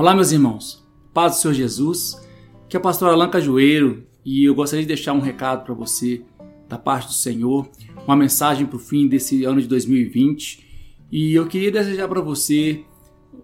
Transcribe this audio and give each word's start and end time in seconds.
Olá, 0.00 0.14
meus 0.14 0.32
irmãos. 0.32 0.82
Paz 1.12 1.34
do 1.34 1.38
Senhor 1.40 1.54
Jesus. 1.54 2.20
Que 2.68 2.76
é 2.76 2.80
o 2.80 2.82
pastor 2.82 3.10
Alan 3.10 3.28
Cajueiro 3.28 4.06
e 4.24 4.44
eu 4.44 4.54
gostaria 4.54 4.82
de 4.82 4.88
deixar 4.88 5.12
um 5.12 5.20
recado 5.20 5.64
para 5.64 5.74
você 5.74 6.22
da 6.68 6.78
parte 6.78 7.08
do 7.08 7.12
Senhor, 7.12 7.68
uma 8.06 8.16
mensagem 8.16 8.64
para 8.64 8.76
o 8.76 8.80
fim 8.80 9.08
desse 9.08 9.44
ano 9.44 9.60
de 9.60 9.66
2020. 9.66 10.66
E 11.10 11.34
eu 11.34 11.46
queria 11.46 11.72
desejar 11.72 12.06
para 12.08 12.20
você 12.20 12.84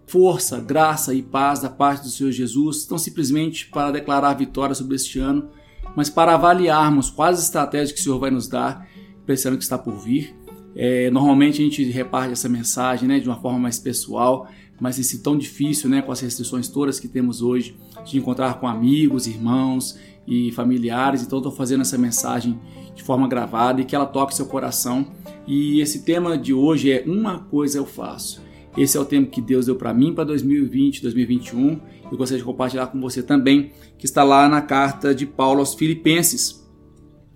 força, 0.07 0.59
graça 0.59 1.13
e 1.13 1.21
paz 1.21 1.59
da 1.59 1.69
parte 1.69 2.03
do 2.03 2.09
Senhor 2.09 2.31
Jesus, 2.31 2.87
não 2.89 2.97
simplesmente 2.97 3.67
para 3.67 3.91
declarar 3.91 4.33
vitória 4.33 4.73
sobre 4.73 4.95
este 4.95 5.19
ano, 5.19 5.49
mas 5.95 6.09
para 6.09 6.33
avaliarmos 6.33 7.09
quais 7.09 7.39
estratégias 7.39 7.91
que 7.91 7.99
o 7.99 8.03
Senhor 8.03 8.19
vai 8.19 8.31
nos 8.31 8.47
dar 8.47 8.87
para 9.27 9.33
esse 9.33 9.45
ano 9.45 9.57
que 9.57 9.63
está 9.63 9.77
por 9.77 9.99
vir. 9.99 10.33
É, 10.73 11.11
normalmente 11.11 11.61
a 11.61 11.65
gente 11.65 11.83
reparte 11.83 12.31
essa 12.31 12.47
mensagem 12.47 13.09
né, 13.09 13.19
de 13.19 13.27
uma 13.27 13.39
forma 13.39 13.59
mais 13.59 13.77
pessoal, 13.77 14.47
mas 14.79 14.97
esse 14.97 15.19
tão 15.21 15.37
difícil, 15.37 15.89
né, 15.89 16.01
com 16.01 16.11
as 16.11 16.21
restrições 16.21 16.69
todas 16.69 16.99
que 16.99 17.07
temos 17.07 17.41
hoje, 17.41 17.75
de 18.05 18.17
encontrar 18.17 18.59
com 18.59 18.67
amigos, 18.67 19.27
irmãos 19.27 19.99
e 20.25 20.51
familiares. 20.53 21.21
Então, 21.23 21.39
estou 21.39 21.51
fazendo 21.51 21.81
essa 21.81 21.97
mensagem 21.97 22.57
de 22.95 23.03
forma 23.03 23.27
gravada 23.27 23.81
e 23.81 23.85
que 23.85 23.95
ela 23.95 24.05
toque 24.05 24.33
seu 24.33 24.45
coração. 24.45 25.07
E 25.45 25.81
esse 25.81 26.03
tema 26.03 26.37
de 26.37 26.53
hoje 26.53 26.91
é 26.91 27.03
Uma 27.05 27.39
Coisa 27.39 27.79
Eu 27.79 27.85
Faço. 27.85 28.41
Esse 28.77 28.95
é 28.95 28.99
o 28.99 29.05
tema 29.05 29.25
que 29.25 29.41
Deus 29.41 29.65
deu 29.65 29.75
para 29.75 29.91
mim 29.93 30.13
para 30.13 30.23
2020, 30.25 31.01
2021. 31.01 31.79
Eu 32.11 32.17
gostaria 32.17 32.37
de 32.37 32.45
compartilhar 32.45 32.87
com 32.87 33.01
você 33.01 33.23
também, 33.23 33.71
que 33.97 34.05
está 34.05 34.23
lá 34.23 34.47
na 34.47 34.61
carta 34.61 35.15
de 35.15 35.25
Paulo 35.25 35.59
aos 35.59 35.73
Filipenses, 35.73 36.66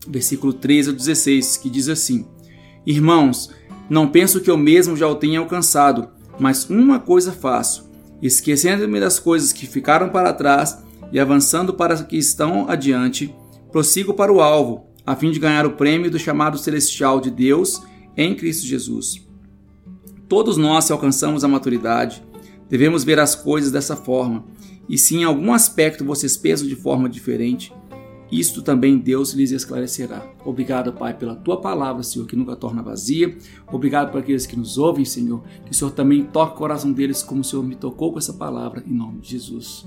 versículo 0.08 0.54
13 0.54 0.90
a 0.90 0.94
16, 0.94 1.58
que 1.58 1.70
diz 1.70 1.90
assim: 1.90 2.26
Irmãos, 2.86 3.50
não 3.90 4.08
penso 4.08 4.42
que 4.42 4.50
eu 4.50 4.58
mesmo 4.58 4.96
já 4.96 5.08
o 5.08 5.16
tenha 5.16 5.40
alcançado 5.40 6.10
mas 6.42 6.68
uma 6.68 7.00
coisa 7.00 7.32
faço, 7.32 7.88
esquecendo-me 8.20 9.00
das 9.00 9.20
coisas 9.20 9.54
que 9.54 9.68
ficaram 9.68 10.10
para 10.10 10.34
trás 10.34 10.84
e 11.12 11.20
avançando 11.20 11.72
para 11.72 11.94
as 11.94 12.02
que 12.02 12.18
estão 12.18 12.68
adiante, 12.68 13.32
prossigo 13.72 14.12
para 14.12 14.34
o 14.34 14.42
alvo, 14.42 14.88
a 15.06 15.16
fim 15.16 15.30
de 15.30 15.40
ganhar 15.40 15.68
o 15.68 15.74
prêmio 15.74 16.10
do 16.10 16.18
chamado 16.18 16.58
celestial 16.58 17.22
de 17.22 17.30
Deus 17.30 17.84
em 18.18 18.36
Cristo 18.36 18.66
Jesus. 18.66 19.24
Todos 20.28 20.58
nós, 20.58 20.86
se 20.86 20.92
alcançamos 20.92 21.44
a 21.44 21.48
maturidade, 21.48 22.24
devemos 22.68 23.04
ver 23.04 23.20
as 23.20 23.36
coisas 23.36 23.72
dessa 23.72 23.96
forma, 23.96 24.44
e 24.90 24.98
se 24.98 25.16
em 25.16 25.24
algum 25.24 25.54
aspecto 25.54 26.04
vocês 26.04 26.36
pensam 26.36 26.68
de 26.68 26.76
forma 26.76 27.08
diferente, 27.08 27.72
isto 28.32 28.62
também 28.62 28.98
Deus 28.98 29.34
lhes 29.34 29.52
esclarecerá. 29.52 30.26
Obrigado, 30.46 30.94
Pai, 30.94 31.14
pela 31.14 31.36
tua 31.36 31.60
palavra, 31.60 32.02
Senhor, 32.02 32.26
que 32.26 32.36
nunca 32.36 32.56
torna 32.56 32.82
vazia. 32.82 33.38
Obrigado 33.72 34.12
por 34.12 34.20
aqueles 34.20 34.46
que 34.46 34.56
nos 34.56 34.78
ouvem, 34.78 35.04
Senhor. 35.04 35.44
Que 35.66 35.72
o 35.72 35.74
Senhor 35.74 35.92
também 35.92 36.24
toque 36.24 36.56
o 36.56 36.58
coração 36.58 36.94
deles 36.94 37.22
como 37.22 37.42
o 37.42 37.44
Senhor 37.44 37.64
me 37.64 37.76
tocou 37.76 38.14
com 38.14 38.20
essa 38.20 38.34
palavra, 38.34 38.84
em 38.88 38.94
nome 38.94 39.20
de 39.20 39.32
Jesus. 39.32 39.86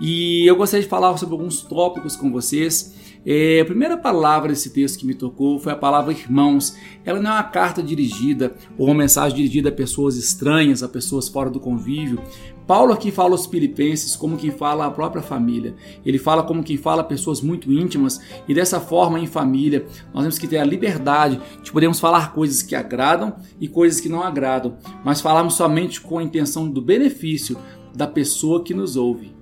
E 0.00 0.44
eu 0.44 0.56
gostaria 0.56 0.82
de 0.82 0.88
falar 0.88 1.16
sobre 1.16 1.34
alguns 1.34 1.62
tópicos 1.62 2.16
com 2.16 2.32
vocês. 2.32 2.94
É, 3.26 3.60
a 3.60 3.64
primeira 3.64 3.96
palavra 3.96 4.50
desse 4.50 4.70
texto 4.70 4.98
que 4.98 5.06
me 5.06 5.14
tocou 5.14 5.58
foi 5.58 5.72
a 5.72 5.76
palavra 5.76 6.12
irmãos. 6.12 6.76
Ela 7.04 7.20
não 7.20 7.30
é 7.30 7.34
uma 7.34 7.42
carta 7.42 7.82
dirigida 7.82 8.54
ou 8.76 8.86
uma 8.86 8.94
mensagem 8.94 9.36
dirigida 9.36 9.70
a 9.70 9.72
pessoas 9.72 10.16
estranhas, 10.16 10.82
a 10.82 10.88
pessoas 10.88 11.28
fora 11.28 11.48
do 11.48 11.58
convívio. 11.58 12.22
Paulo 12.66 12.92
aqui 12.92 13.10
fala 13.10 13.32
aos 13.32 13.46
filipenses 13.46 14.16
como 14.16 14.36
quem 14.36 14.50
fala 14.50 14.86
a 14.86 14.90
própria 14.90 15.22
família. 15.22 15.74
Ele 16.04 16.18
fala 16.18 16.42
como 16.42 16.62
quem 16.62 16.76
fala 16.76 17.00
a 17.00 17.04
pessoas 17.04 17.40
muito 17.40 17.72
íntimas 17.72 18.20
e 18.46 18.54
dessa 18.54 18.80
forma 18.80 19.18
em 19.18 19.26
família 19.26 19.86
nós 20.12 20.22
temos 20.22 20.38
que 20.38 20.48
ter 20.48 20.58
a 20.58 20.64
liberdade 20.64 21.40
de 21.62 21.72
podermos 21.72 22.00
falar 22.00 22.32
coisas 22.32 22.62
que 22.62 22.74
agradam 22.74 23.36
e 23.60 23.68
coisas 23.68 24.00
que 24.00 24.08
não 24.08 24.22
agradam, 24.22 24.76
mas 25.04 25.20
falarmos 25.20 25.54
somente 25.54 26.00
com 26.00 26.18
a 26.18 26.22
intenção 26.22 26.68
do 26.68 26.80
benefício 26.80 27.58
da 27.94 28.06
pessoa 28.06 28.62
que 28.62 28.74
nos 28.74 28.96
ouve. 28.96 29.34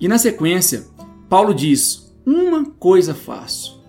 E 0.00 0.08
na 0.08 0.18
sequência, 0.18 0.86
Paulo 1.28 1.54
diz: 1.54 2.01
Uma 2.24 2.64
coisa 2.64 3.14
faço, 3.14 3.82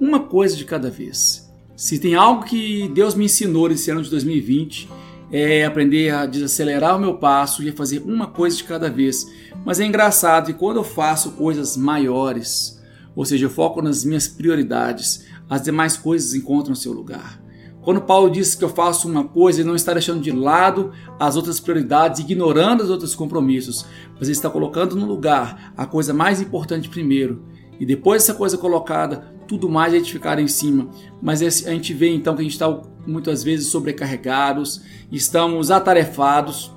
uma 0.00 0.20
coisa 0.20 0.56
de 0.56 0.64
cada 0.64 0.88
vez. 0.88 1.52
Se 1.74 1.98
tem 1.98 2.14
algo 2.14 2.44
que 2.44 2.88
Deus 2.90 3.16
me 3.16 3.24
ensinou 3.24 3.68
nesse 3.68 3.90
ano 3.90 4.00
de 4.00 4.10
2020, 4.10 4.88
é 5.32 5.64
aprender 5.64 6.10
a 6.10 6.24
desacelerar 6.24 6.96
o 6.96 7.00
meu 7.00 7.14
passo 7.14 7.64
e 7.64 7.68
a 7.68 7.72
fazer 7.72 8.00
uma 8.00 8.28
coisa 8.28 8.56
de 8.56 8.62
cada 8.64 8.88
vez. 8.88 9.26
Mas 9.64 9.80
é 9.80 9.84
engraçado 9.84 10.46
que 10.46 10.52
quando 10.52 10.76
eu 10.76 10.84
faço 10.84 11.32
coisas 11.32 11.76
maiores, 11.76 12.80
ou 13.16 13.24
seja, 13.24 13.46
eu 13.46 13.50
foco 13.50 13.82
nas 13.82 14.04
minhas 14.04 14.28
prioridades, 14.28 15.26
as 15.48 15.62
demais 15.62 15.96
coisas 15.96 16.32
encontram 16.32 16.76
seu 16.76 16.92
lugar. 16.92 17.42
Quando 17.82 18.02
Paulo 18.02 18.30
diz 18.30 18.54
que 18.54 18.62
eu 18.62 18.68
faço 18.68 19.08
uma 19.08 19.24
coisa, 19.24 19.60
ele 19.60 19.68
não 19.68 19.74
está 19.74 19.92
deixando 19.92 20.20
de 20.20 20.30
lado 20.30 20.92
as 21.18 21.34
outras 21.34 21.58
prioridades, 21.58 22.20
ignorando 22.20 22.82
os 22.82 22.90
outros 22.90 23.16
compromissos, 23.16 23.84
mas 24.12 24.28
ele 24.28 24.32
está 24.32 24.48
colocando 24.48 24.94
no 24.94 25.06
lugar 25.06 25.72
a 25.76 25.86
coisa 25.86 26.14
mais 26.14 26.40
importante 26.40 26.88
primeiro. 26.88 27.42
E 27.80 27.86
depois 27.86 28.22
dessa 28.22 28.34
coisa 28.34 28.58
colocada, 28.58 29.32
tudo 29.48 29.68
mais 29.68 29.94
a 29.94 29.96
gente 29.96 30.12
ficar 30.12 30.38
em 30.38 30.46
cima. 30.46 30.90
Mas 31.20 31.42
a 31.42 31.70
gente 31.70 31.94
vê 31.94 32.14
então 32.14 32.34
que 32.34 32.40
a 32.42 32.44
gente 32.44 32.52
está 32.52 32.82
muitas 33.06 33.42
vezes 33.42 33.68
sobrecarregados, 33.68 34.82
estamos 35.10 35.70
atarefados, 35.70 36.70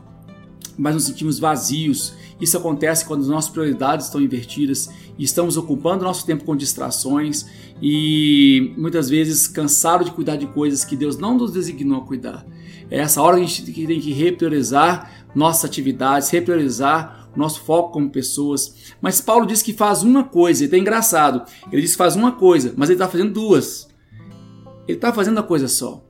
mas 0.78 0.96
nos 0.96 1.04
sentimos 1.04 1.38
vazios. 1.38 2.14
Isso 2.40 2.58
acontece 2.58 3.06
quando 3.06 3.22
as 3.22 3.28
nossas 3.28 3.52
prioridades 3.52 4.06
estão 4.06 4.22
invertidas 4.22 4.90
e 5.18 5.24
estamos 5.24 5.58
ocupando 5.58 6.04
nosso 6.04 6.26
tempo 6.26 6.46
com 6.46 6.56
distrações 6.56 7.46
e 7.82 8.74
muitas 8.78 9.10
vezes 9.10 9.48
cansados 9.48 10.08
de 10.08 10.14
cuidar 10.14 10.38
de 10.38 10.48
coisas 10.48 10.84
que 10.84 10.96
Deus 10.96 11.18
não 11.18 11.38
nos 11.38 11.52
designou 11.52 12.02
a 12.02 12.06
cuidar. 12.06 12.46
É 12.90 13.00
essa 13.00 13.22
hora 13.22 13.38
que 13.38 13.44
a 13.44 13.48
gente 13.48 13.86
tem 13.86 14.00
que 14.00 14.14
repriorizar 14.14 15.28
nossas 15.36 15.66
atividades, 15.66 16.30
repriorizar 16.30 17.23
nosso 17.40 17.62
foco 17.62 17.92
como 17.92 18.10
pessoas. 18.10 18.94
Mas 19.02 19.22
Paulo 19.22 19.46
diz 19.46 19.62
que 19.62 19.74
faz 19.74 20.04
uma 20.04 20.24
coisa, 20.24 20.66
e 20.66 20.74
é 20.74 20.78
engraçado. 20.78 21.44
Ele 21.72 21.82
diz 21.82 21.92
que 21.92 21.98
faz 21.98 22.16
uma 22.16 22.34
coisa, 22.34 22.74
mas 22.76 22.90
ele 22.90 22.96
está 22.96 23.08
fazendo 23.08 23.34
duas. 23.34 23.88
Ele 24.88 24.98
está 24.98 25.14
fazendo 25.14 25.40
a 25.40 25.44
coisa 25.44 25.68
só. 25.68 26.04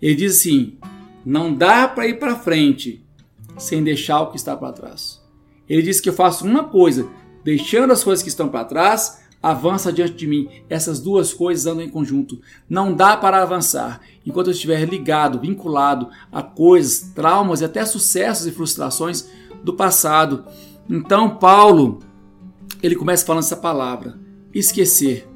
Ele 0.00 0.14
diz 0.14 0.38
assim: 0.38 0.78
não 1.24 1.54
dá 1.54 1.86
para 1.86 2.06
ir 2.06 2.18
para 2.18 2.36
frente 2.36 3.04
sem 3.58 3.82
deixar 3.82 4.20
o 4.22 4.30
que 4.30 4.36
está 4.36 4.56
para 4.56 4.72
trás. 4.72 5.20
Ele 5.68 5.82
diz 5.82 6.00
que 6.00 6.08
eu 6.08 6.12
faço 6.12 6.44
uma 6.46 6.64
coisa, 6.64 7.08
deixando 7.44 7.92
as 7.92 8.02
coisas 8.02 8.22
que 8.22 8.28
estão 8.28 8.48
para 8.48 8.64
trás, 8.64 9.20
avança 9.42 9.92
diante 9.92 10.14
de 10.14 10.26
mim. 10.26 10.48
Essas 10.68 11.00
duas 11.00 11.32
coisas 11.32 11.66
andam 11.66 11.84
em 11.84 11.88
conjunto. 11.88 12.40
Não 12.68 12.94
dá 12.94 13.16
para 13.16 13.42
avançar 13.42 14.00
enquanto 14.26 14.48
eu 14.48 14.52
estiver 14.52 14.84
ligado, 14.84 15.40
vinculado 15.40 16.08
a 16.30 16.42
coisas, 16.42 17.12
traumas 17.14 17.60
e 17.60 17.64
até 17.64 17.84
sucessos 17.84 18.46
e 18.46 18.52
frustrações 18.52 19.28
do 19.62 19.74
passado. 19.74 20.44
Então, 20.88 21.36
Paulo, 21.36 22.00
ele 22.82 22.96
começa 22.96 23.26
falando 23.26 23.44
essa 23.44 23.56
palavra: 23.56 24.18
esquecer. 24.54 25.28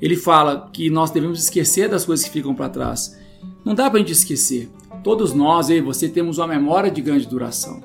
Ele 0.00 0.16
fala 0.16 0.70
que 0.72 0.88
nós 0.88 1.10
devemos 1.10 1.42
esquecer 1.42 1.88
das 1.88 2.04
coisas 2.04 2.24
que 2.24 2.32
ficam 2.32 2.54
para 2.54 2.70
trás. 2.70 3.18
Não 3.64 3.74
dá 3.74 3.90
para 3.90 3.98
a 3.98 4.02
gente 4.02 4.12
esquecer. 4.12 4.70
Todos 5.04 5.34
nós, 5.34 5.68
eu 5.68 5.76
e 5.76 5.80
você, 5.80 6.08
temos 6.08 6.38
uma 6.38 6.46
memória 6.46 6.90
de 6.90 7.02
grande 7.02 7.26
duração. 7.26 7.82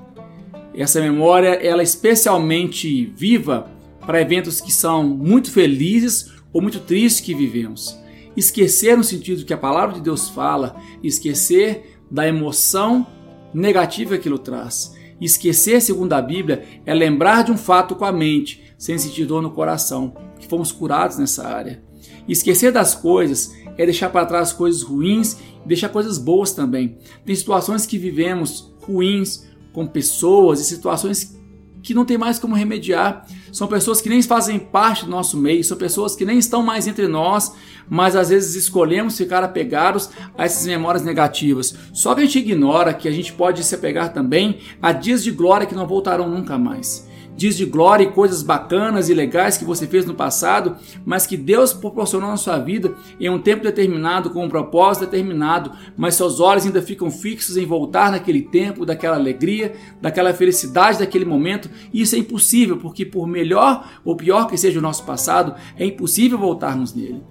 Essa 0.73 1.01
memória 1.01 1.49
ela 1.49 1.81
é 1.81 1.83
especialmente 1.83 3.05
viva 3.15 3.69
para 4.05 4.21
eventos 4.21 4.61
que 4.61 4.71
são 4.71 5.03
muito 5.03 5.51
felizes 5.51 6.31
ou 6.51 6.61
muito 6.61 6.79
tristes 6.79 7.21
que 7.21 7.33
vivemos. 7.33 7.97
Esquecer 8.35 8.97
no 8.97 9.03
sentido 9.03 9.45
que 9.45 9.53
a 9.53 9.57
palavra 9.57 9.95
de 9.95 10.01
Deus 10.01 10.29
fala, 10.29 10.75
esquecer 11.01 11.97
da 12.11 12.27
emoção 12.27 13.07
negativa 13.53 14.11
que 14.11 14.19
aquilo 14.19 14.37
traz. 14.37 14.93
Esquecer, 15.19 15.81
segundo 15.81 16.13
a 16.13 16.21
Bíblia, 16.21 16.63
é 16.85 16.93
lembrar 16.93 17.43
de 17.43 17.51
um 17.51 17.57
fato 17.57 17.95
com 17.95 18.05
a 18.05 18.11
mente, 18.11 18.73
sem 18.77 18.97
sentir 18.97 19.25
dor 19.25 19.41
no 19.41 19.51
coração, 19.51 20.13
que 20.39 20.47
fomos 20.47 20.71
curados 20.71 21.17
nessa 21.17 21.47
área. 21.47 21.81
Esquecer 22.27 22.71
das 22.71 22.95
coisas 22.95 23.55
é 23.77 23.85
deixar 23.85 24.09
para 24.09 24.25
trás 24.25 24.51
coisas 24.51 24.81
ruins 24.81 25.37
e 25.63 25.67
deixar 25.67 25.89
coisas 25.89 26.17
boas 26.17 26.51
também. 26.51 26.97
Tem 27.25 27.35
situações 27.35 27.85
que 27.85 27.97
vivemos 27.97 28.73
ruins 28.81 29.45
com 29.73 29.85
pessoas 29.85 30.59
e 30.59 30.65
situações 30.65 31.37
que 31.85 31.93
não 31.93 32.03
tem 32.03 32.17
mais 32.17 32.39
como 32.39 32.55
remediar. 32.55 33.27
São 33.51 33.67
pessoas 33.67 34.01
que 34.01 34.09
nem 34.09 34.21
fazem 34.23 34.57
parte 34.57 35.05
do 35.05 35.11
nosso 35.11 35.37
meio, 35.37 35.63
são 35.63 35.77
pessoas 35.77 36.15
que 36.15 36.25
nem 36.25 36.39
estão 36.39 36.63
mais 36.63 36.87
entre 36.87 37.07
nós, 37.07 37.53
mas 37.87 38.15
às 38.15 38.29
vezes 38.29 38.55
escolhemos 38.55 39.15
ficar 39.15 39.43
apegados 39.43 40.09
a 40.35 40.45
essas 40.45 40.65
memórias 40.65 41.03
negativas. 41.03 41.75
Só 41.93 42.15
que 42.15 42.21
a 42.21 42.25
gente 42.25 42.39
ignora 42.39 42.91
que 42.91 43.07
a 43.07 43.11
gente 43.11 43.31
pode 43.31 43.63
se 43.63 43.75
apegar 43.75 44.11
também 44.11 44.57
a 44.81 44.91
dias 44.91 45.23
de 45.23 45.29
glória 45.29 45.67
que 45.67 45.75
não 45.75 45.85
voltarão 45.85 46.27
nunca 46.27 46.57
mais 46.57 47.07
diz 47.35 47.57
de 47.57 47.65
glória 47.65 48.03
e 48.03 48.11
coisas 48.11 48.41
bacanas 48.41 49.09
e 49.09 49.13
legais 49.13 49.57
que 49.57 49.65
você 49.65 49.87
fez 49.87 50.05
no 50.05 50.13
passado, 50.13 50.75
mas 51.05 51.27
que 51.27 51.37
Deus 51.37 51.73
proporcionou 51.73 52.29
na 52.29 52.37
sua 52.37 52.57
vida 52.57 52.95
em 53.19 53.29
um 53.29 53.39
tempo 53.39 53.63
determinado, 53.63 54.29
com 54.29 54.45
um 54.45 54.49
propósito 54.49 55.05
determinado, 55.05 55.71
mas 55.97 56.15
seus 56.15 56.39
olhos 56.39 56.65
ainda 56.65 56.81
ficam 56.81 57.11
fixos 57.11 57.57
em 57.57 57.65
voltar 57.65 58.11
naquele 58.11 58.41
tempo, 58.41 58.85
daquela 58.85 59.15
alegria, 59.15 59.73
daquela 60.01 60.33
felicidade 60.33 60.99
daquele 60.99 61.25
momento. 61.25 61.69
E 61.93 62.01
isso 62.01 62.15
é 62.15 62.19
impossível, 62.19 62.77
porque 62.77 63.05
por 63.05 63.27
melhor 63.27 63.87
ou 64.03 64.15
pior 64.15 64.47
que 64.47 64.57
seja 64.57 64.79
o 64.79 64.81
nosso 64.81 65.03
passado, 65.03 65.55
é 65.77 65.85
impossível 65.85 66.37
voltarmos 66.37 66.93
nele. 66.93 67.21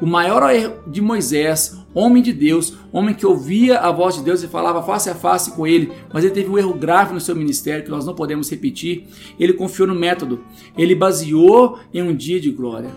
O 0.00 0.06
maior 0.06 0.42
erro 0.50 0.74
de 0.86 1.00
Moisés, 1.00 1.83
homem 1.94 2.22
de 2.22 2.32
Deus, 2.32 2.74
homem 2.92 3.14
que 3.14 3.24
ouvia 3.24 3.78
a 3.78 3.92
voz 3.92 4.16
de 4.16 4.22
Deus 4.22 4.42
e 4.42 4.48
falava 4.48 4.82
face 4.82 5.08
a 5.08 5.14
face 5.14 5.52
com 5.52 5.66
ele, 5.66 5.92
mas 6.12 6.24
ele 6.24 6.34
teve 6.34 6.50
um 6.50 6.58
erro 6.58 6.74
grave 6.74 7.14
no 7.14 7.20
seu 7.20 7.36
ministério 7.36 7.84
que 7.84 7.90
nós 7.90 8.04
não 8.04 8.14
podemos 8.14 8.50
repetir. 8.50 9.06
Ele 9.38 9.52
confiou 9.52 9.86
no 9.86 9.94
método, 9.94 10.40
ele 10.76 10.94
baseou 10.94 11.78
em 11.92 12.02
um 12.02 12.14
dia 12.14 12.40
de 12.40 12.50
glória. 12.50 12.90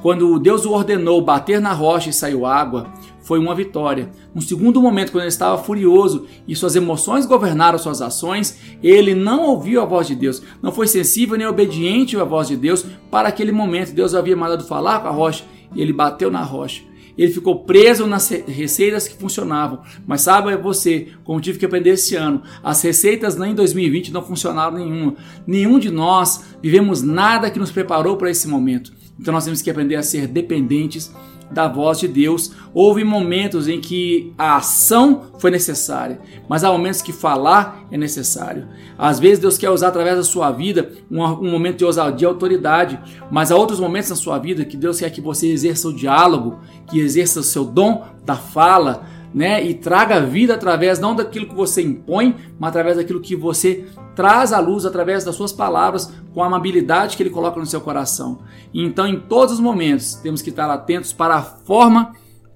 Quando 0.00 0.38
Deus 0.38 0.64
o 0.64 0.72
ordenou 0.72 1.20
bater 1.20 1.60
na 1.60 1.72
rocha 1.72 2.08
e 2.08 2.12
saiu 2.12 2.46
água, 2.46 2.92
foi 3.20 3.38
uma 3.38 3.54
vitória. 3.54 4.10
No 4.32 4.40
segundo 4.40 4.80
momento, 4.80 5.10
quando 5.10 5.24
ele 5.24 5.28
estava 5.28 5.58
furioso 5.58 6.26
e 6.46 6.54
suas 6.54 6.76
emoções 6.76 7.26
governaram 7.26 7.78
suas 7.78 8.00
ações, 8.00 8.58
ele 8.82 9.14
não 9.14 9.44
ouviu 9.48 9.82
a 9.82 9.84
voz 9.84 10.06
de 10.06 10.14
Deus, 10.14 10.40
não 10.62 10.72
foi 10.72 10.86
sensível 10.86 11.36
nem 11.36 11.46
obediente 11.46 12.16
à 12.16 12.24
voz 12.24 12.48
de 12.48 12.56
Deus. 12.56 12.86
Para 13.10 13.28
aquele 13.28 13.52
momento, 13.52 13.92
Deus 13.92 14.14
havia 14.14 14.36
mandado 14.36 14.64
falar 14.64 15.00
com 15.00 15.08
a 15.08 15.10
rocha 15.10 15.44
e 15.74 15.82
ele 15.82 15.92
bateu 15.92 16.30
na 16.30 16.42
rocha. 16.42 16.87
Ele 17.18 17.32
ficou 17.32 17.64
preso 17.64 18.06
nas 18.06 18.28
receitas 18.28 19.08
que 19.08 19.18
funcionavam. 19.18 19.80
Mas 20.06 20.20
sabe 20.22 20.56
você, 20.56 21.08
como 21.24 21.40
tive 21.40 21.58
que 21.58 21.66
aprender 21.66 21.90
esse 21.90 22.14
ano, 22.14 22.42
as 22.62 22.80
receitas 22.80 23.36
nem 23.36 23.50
em 23.50 23.54
2020 23.54 24.12
não 24.12 24.22
funcionaram 24.22 24.78
nenhuma. 24.78 25.16
Nenhum 25.44 25.80
de 25.80 25.90
nós 25.90 26.44
vivemos 26.62 27.02
nada 27.02 27.50
que 27.50 27.58
nos 27.58 27.72
preparou 27.72 28.16
para 28.16 28.30
esse 28.30 28.46
momento. 28.46 28.92
Então 29.18 29.32
nós 29.32 29.44
temos 29.44 29.62
que 29.62 29.70
aprender 29.70 29.96
a 29.96 30.02
ser 30.02 30.26
dependentes 30.26 31.12
da 31.50 31.66
voz 31.66 31.98
de 31.98 32.08
Deus. 32.08 32.52
Houve 32.74 33.04
momentos 33.04 33.68
em 33.68 33.80
que 33.80 34.32
a 34.36 34.56
ação 34.56 35.32
foi 35.38 35.50
necessária, 35.50 36.20
mas 36.48 36.62
há 36.62 36.70
momentos 36.70 37.02
que 37.02 37.12
falar 37.12 37.86
é 37.90 37.96
necessário. 37.96 38.68
Às 38.96 39.18
vezes 39.18 39.38
Deus 39.38 39.56
quer 39.56 39.70
usar 39.70 39.88
através 39.88 40.16
da 40.16 40.22
sua 40.22 40.50
vida 40.50 40.92
um, 41.10 41.50
momento 41.50 41.78
de 41.78 41.84
ousadia 41.84 42.26
e 42.26 42.30
autoridade, 42.30 43.00
mas 43.30 43.50
há 43.50 43.56
outros 43.56 43.80
momentos 43.80 44.10
na 44.10 44.16
sua 44.16 44.38
vida 44.38 44.64
que 44.64 44.76
Deus 44.76 44.98
quer 44.98 45.10
que 45.10 45.20
você 45.20 45.48
exerça 45.48 45.88
o 45.88 45.94
diálogo, 45.94 46.58
que 46.90 47.00
exerça 47.00 47.40
o 47.40 47.44
seu 47.44 47.64
dom 47.64 48.04
da 48.24 48.36
fala, 48.36 49.06
né? 49.32 49.64
E 49.64 49.74
traga 49.74 50.20
vida 50.20 50.54
através 50.54 50.98
não 50.98 51.14
daquilo 51.14 51.46
que 51.46 51.54
você 51.54 51.82
impõe, 51.82 52.34
mas 52.58 52.68
através 52.68 52.96
daquilo 52.96 53.20
que 53.20 53.36
você 53.36 53.86
traz 54.14 54.52
à 54.52 54.58
luz 54.58 54.84
através 54.84 55.24
das 55.24 55.34
suas 55.34 55.52
palavras, 55.52 56.12
com 56.34 56.42
a 56.42 56.46
amabilidade 56.46 57.16
que 57.16 57.22
ele 57.22 57.30
coloca 57.30 57.60
no 57.60 57.66
seu 57.66 57.80
coração. 57.80 58.40
Então, 58.74 59.06
em 59.06 59.20
todos 59.20 59.54
os 59.54 59.60
momentos, 59.60 60.14
temos 60.14 60.42
que 60.42 60.50
estar 60.50 60.70
atentos 60.70 61.12
para 61.12 61.36
a 61.36 61.42
forma 61.42 62.12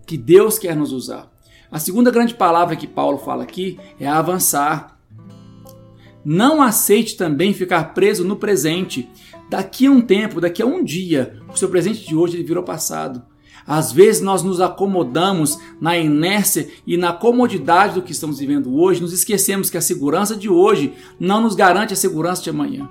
que 0.07 0.17
Deus 0.17 0.59
quer 0.59 0.77
nos 0.77 0.93
usar. 0.93 1.31
A 1.71 1.79
segunda 1.79 2.11
grande 2.11 2.35
palavra 2.35 2.77
que 2.77 2.87
Paulo 2.87 3.19
fala 3.19 3.45
aqui 3.45 3.79
é 3.99 4.07
avançar. 4.07 4.99
Não 6.25 6.61
aceite 6.61 7.17
também 7.17 7.55
ficar 7.55 7.95
preso 7.95 8.25
no 8.25 8.37
presente. 8.37 9.09
Daqui 9.49 9.87
a 9.87 9.91
um 9.91 10.01
tempo, 10.01 10.41
daqui 10.41 10.63
a 10.63 10.67
um 10.67 10.85
dia, 10.85 11.41
o 11.53 11.57
seu 11.57 11.69
presente 11.69 12.07
de 12.07 12.15
hoje 12.15 12.37
ele 12.37 12.45
virou 12.45 12.63
passado. 12.63 13.23
Às 13.67 13.93
vezes 13.93 14.21
nós 14.21 14.43
nos 14.43 14.61
acomodamos 14.61 15.59
na 15.81 15.97
inércia 15.97 16.69
e 16.87 16.97
na 16.97 17.13
comodidade 17.13 17.95
do 17.95 18.03
que 18.03 18.13
estamos 18.13 18.39
vivendo 18.39 18.75
hoje, 18.75 19.01
nos 19.01 19.13
esquecemos 19.13 19.71
que 19.71 19.77
a 19.77 19.83
segurança 19.83 20.37
de 20.37 20.49
hoje 20.49 20.95
não 21.19 21.41
nos 21.41 21.55
garante 21.55 21.93
a 21.93 21.97
segurança 21.97 22.43
de 22.43 22.51
amanhã. 22.51 22.89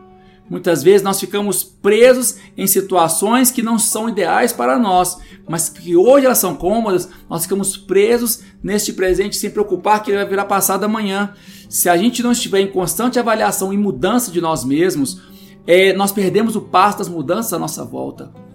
Muitas 0.49 0.83
vezes 0.83 1.01
nós 1.01 1.17
ficamos 1.17 1.63
presos 1.63 2.35
em 2.57 2.67
situações 2.67 3.51
que 3.51 3.61
não 3.61 3.79
são 3.79 4.09
ideais 4.09 4.51
para 4.51 4.77
nós, 4.77 5.17
mas 5.47 5.69
que 5.69 5.95
hoje 5.95 6.25
elas 6.25 6.39
são 6.39 6.55
cômodas, 6.55 7.07
nós 7.29 7.43
ficamos 7.43 7.77
presos 7.77 8.41
neste 8.61 8.91
presente 8.91 9.37
sem 9.37 9.49
preocupar 9.49 10.03
que 10.03 10.11
ele 10.11 10.17
vai 10.17 10.27
virar 10.27 10.45
passado 10.45 10.83
amanhã. 10.83 11.33
Se 11.69 11.87
a 11.87 11.95
gente 11.95 12.21
não 12.21 12.33
estiver 12.33 12.59
em 12.59 12.67
constante 12.67 13.17
avaliação 13.17 13.71
e 13.71 13.77
mudança 13.77 14.29
de 14.29 14.41
nós 14.41 14.65
mesmos, 14.65 15.21
é, 15.65 15.93
nós 15.93 16.11
perdemos 16.11 16.57
o 16.57 16.61
passo 16.61 16.97
das 16.97 17.07
mudanças 17.07 17.53
à 17.53 17.59
nossa 17.59 17.85
volta 17.85 18.50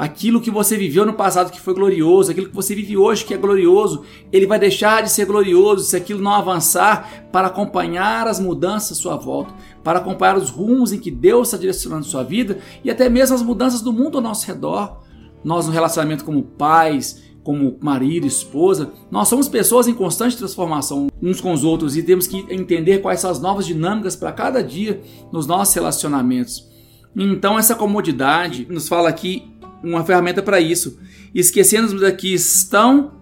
aquilo 0.00 0.40
que 0.40 0.50
você 0.50 0.78
viveu 0.78 1.04
no 1.04 1.12
passado 1.12 1.52
que 1.52 1.60
foi 1.60 1.74
glorioso, 1.74 2.30
aquilo 2.30 2.48
que 2.48 2.54
você 2.54 2.74
vive 2.74 2.96
hoje 2.96 3.22
que 3.22 3.34
é 3.34 3.36
glorioso, 3.36 4.02
ele 4.32 4.46
vai 4.46 4.58
deixar 4.58 5.02
de 5.02 5.10
ser 5.10 5.26
glorioso 5.26 5.84
se 5.84 5.94
aquilo 5.94 6.22
não 6.22 6.32
avançar 6.32 7.26
para 7.30 7.48
acompanhar 7.48 8.26
as 8.26 8.40
mudanças 8.40 8.96
à 8.96 9.00
sua 9.02 9.16
volta, 9.18 9.52
para 9.84 9.98
acompanhar 9.98 10.38
os 10.38 10.48
rumos 10.48 10.90
em 10.90 10.98
que 10.98 11.10
Deus 11.10 11.48
está 11.48 11.58
direcionando 11.58 12.06
sua 12.06 12.22
vida 12.22 12.60
e 12.82 12.90
até 12.90 13.10
mesmo 13.10 13.34
as 13.34 13.42
mudanças 13.42 13.82
do 13.82 13.92
mundo 13.92 14.16
ao 14.16 14.22
nosso 14.22 14.46
redor. 14.46 15.02
Nós 15.44 15.66
no 15.66 15.72
relacionamento 15.72 16.24
como 16.24 16.44
pais, 16.44 17.22
como 17.44 17.76
marido, 17.78 18.26
esposa, 18.26 18.94
nós 19.10 19.28
somos 19.28 19.50
pessoas 19.50 19.86
em 19.86 19.92
constante 19.92 20.34
transformação 20.34 21.08
uns 21.20 21.42
com 21.42 21.52
os 21.52 21.62
outros 21.62 21.94
e 21.94 22.02
temos 22.02 22.26
que 22.26 22.38
entender 22.48 23.00
quais 23.00 23.20
são 23.20 23.30
as 23.30 23.38
novas 23.38 23.66
dinâmicas 23.66 24.16
para 24.16 24.32
cada 24.32 24.62
dia 24.62 25.02
nos 25.30 25.46
nossos 25.46 25.74
relacionamentos. 25.74 26.70
Então 27.14 27.58
essa 27.58 27.74
comodidade 27.74 28.66
nos 28.70 28.88
fala 28.88 29.10
aqui 29.10 29.49
uma 29.82 30.04
ferramenta 30.04 30.42
para 30.42 30.60
isso. 30.60 30.98
Esquecendo 31.34 31.98
das 31.98 32.14
que 32.16 32.32
estão 32.32 33.12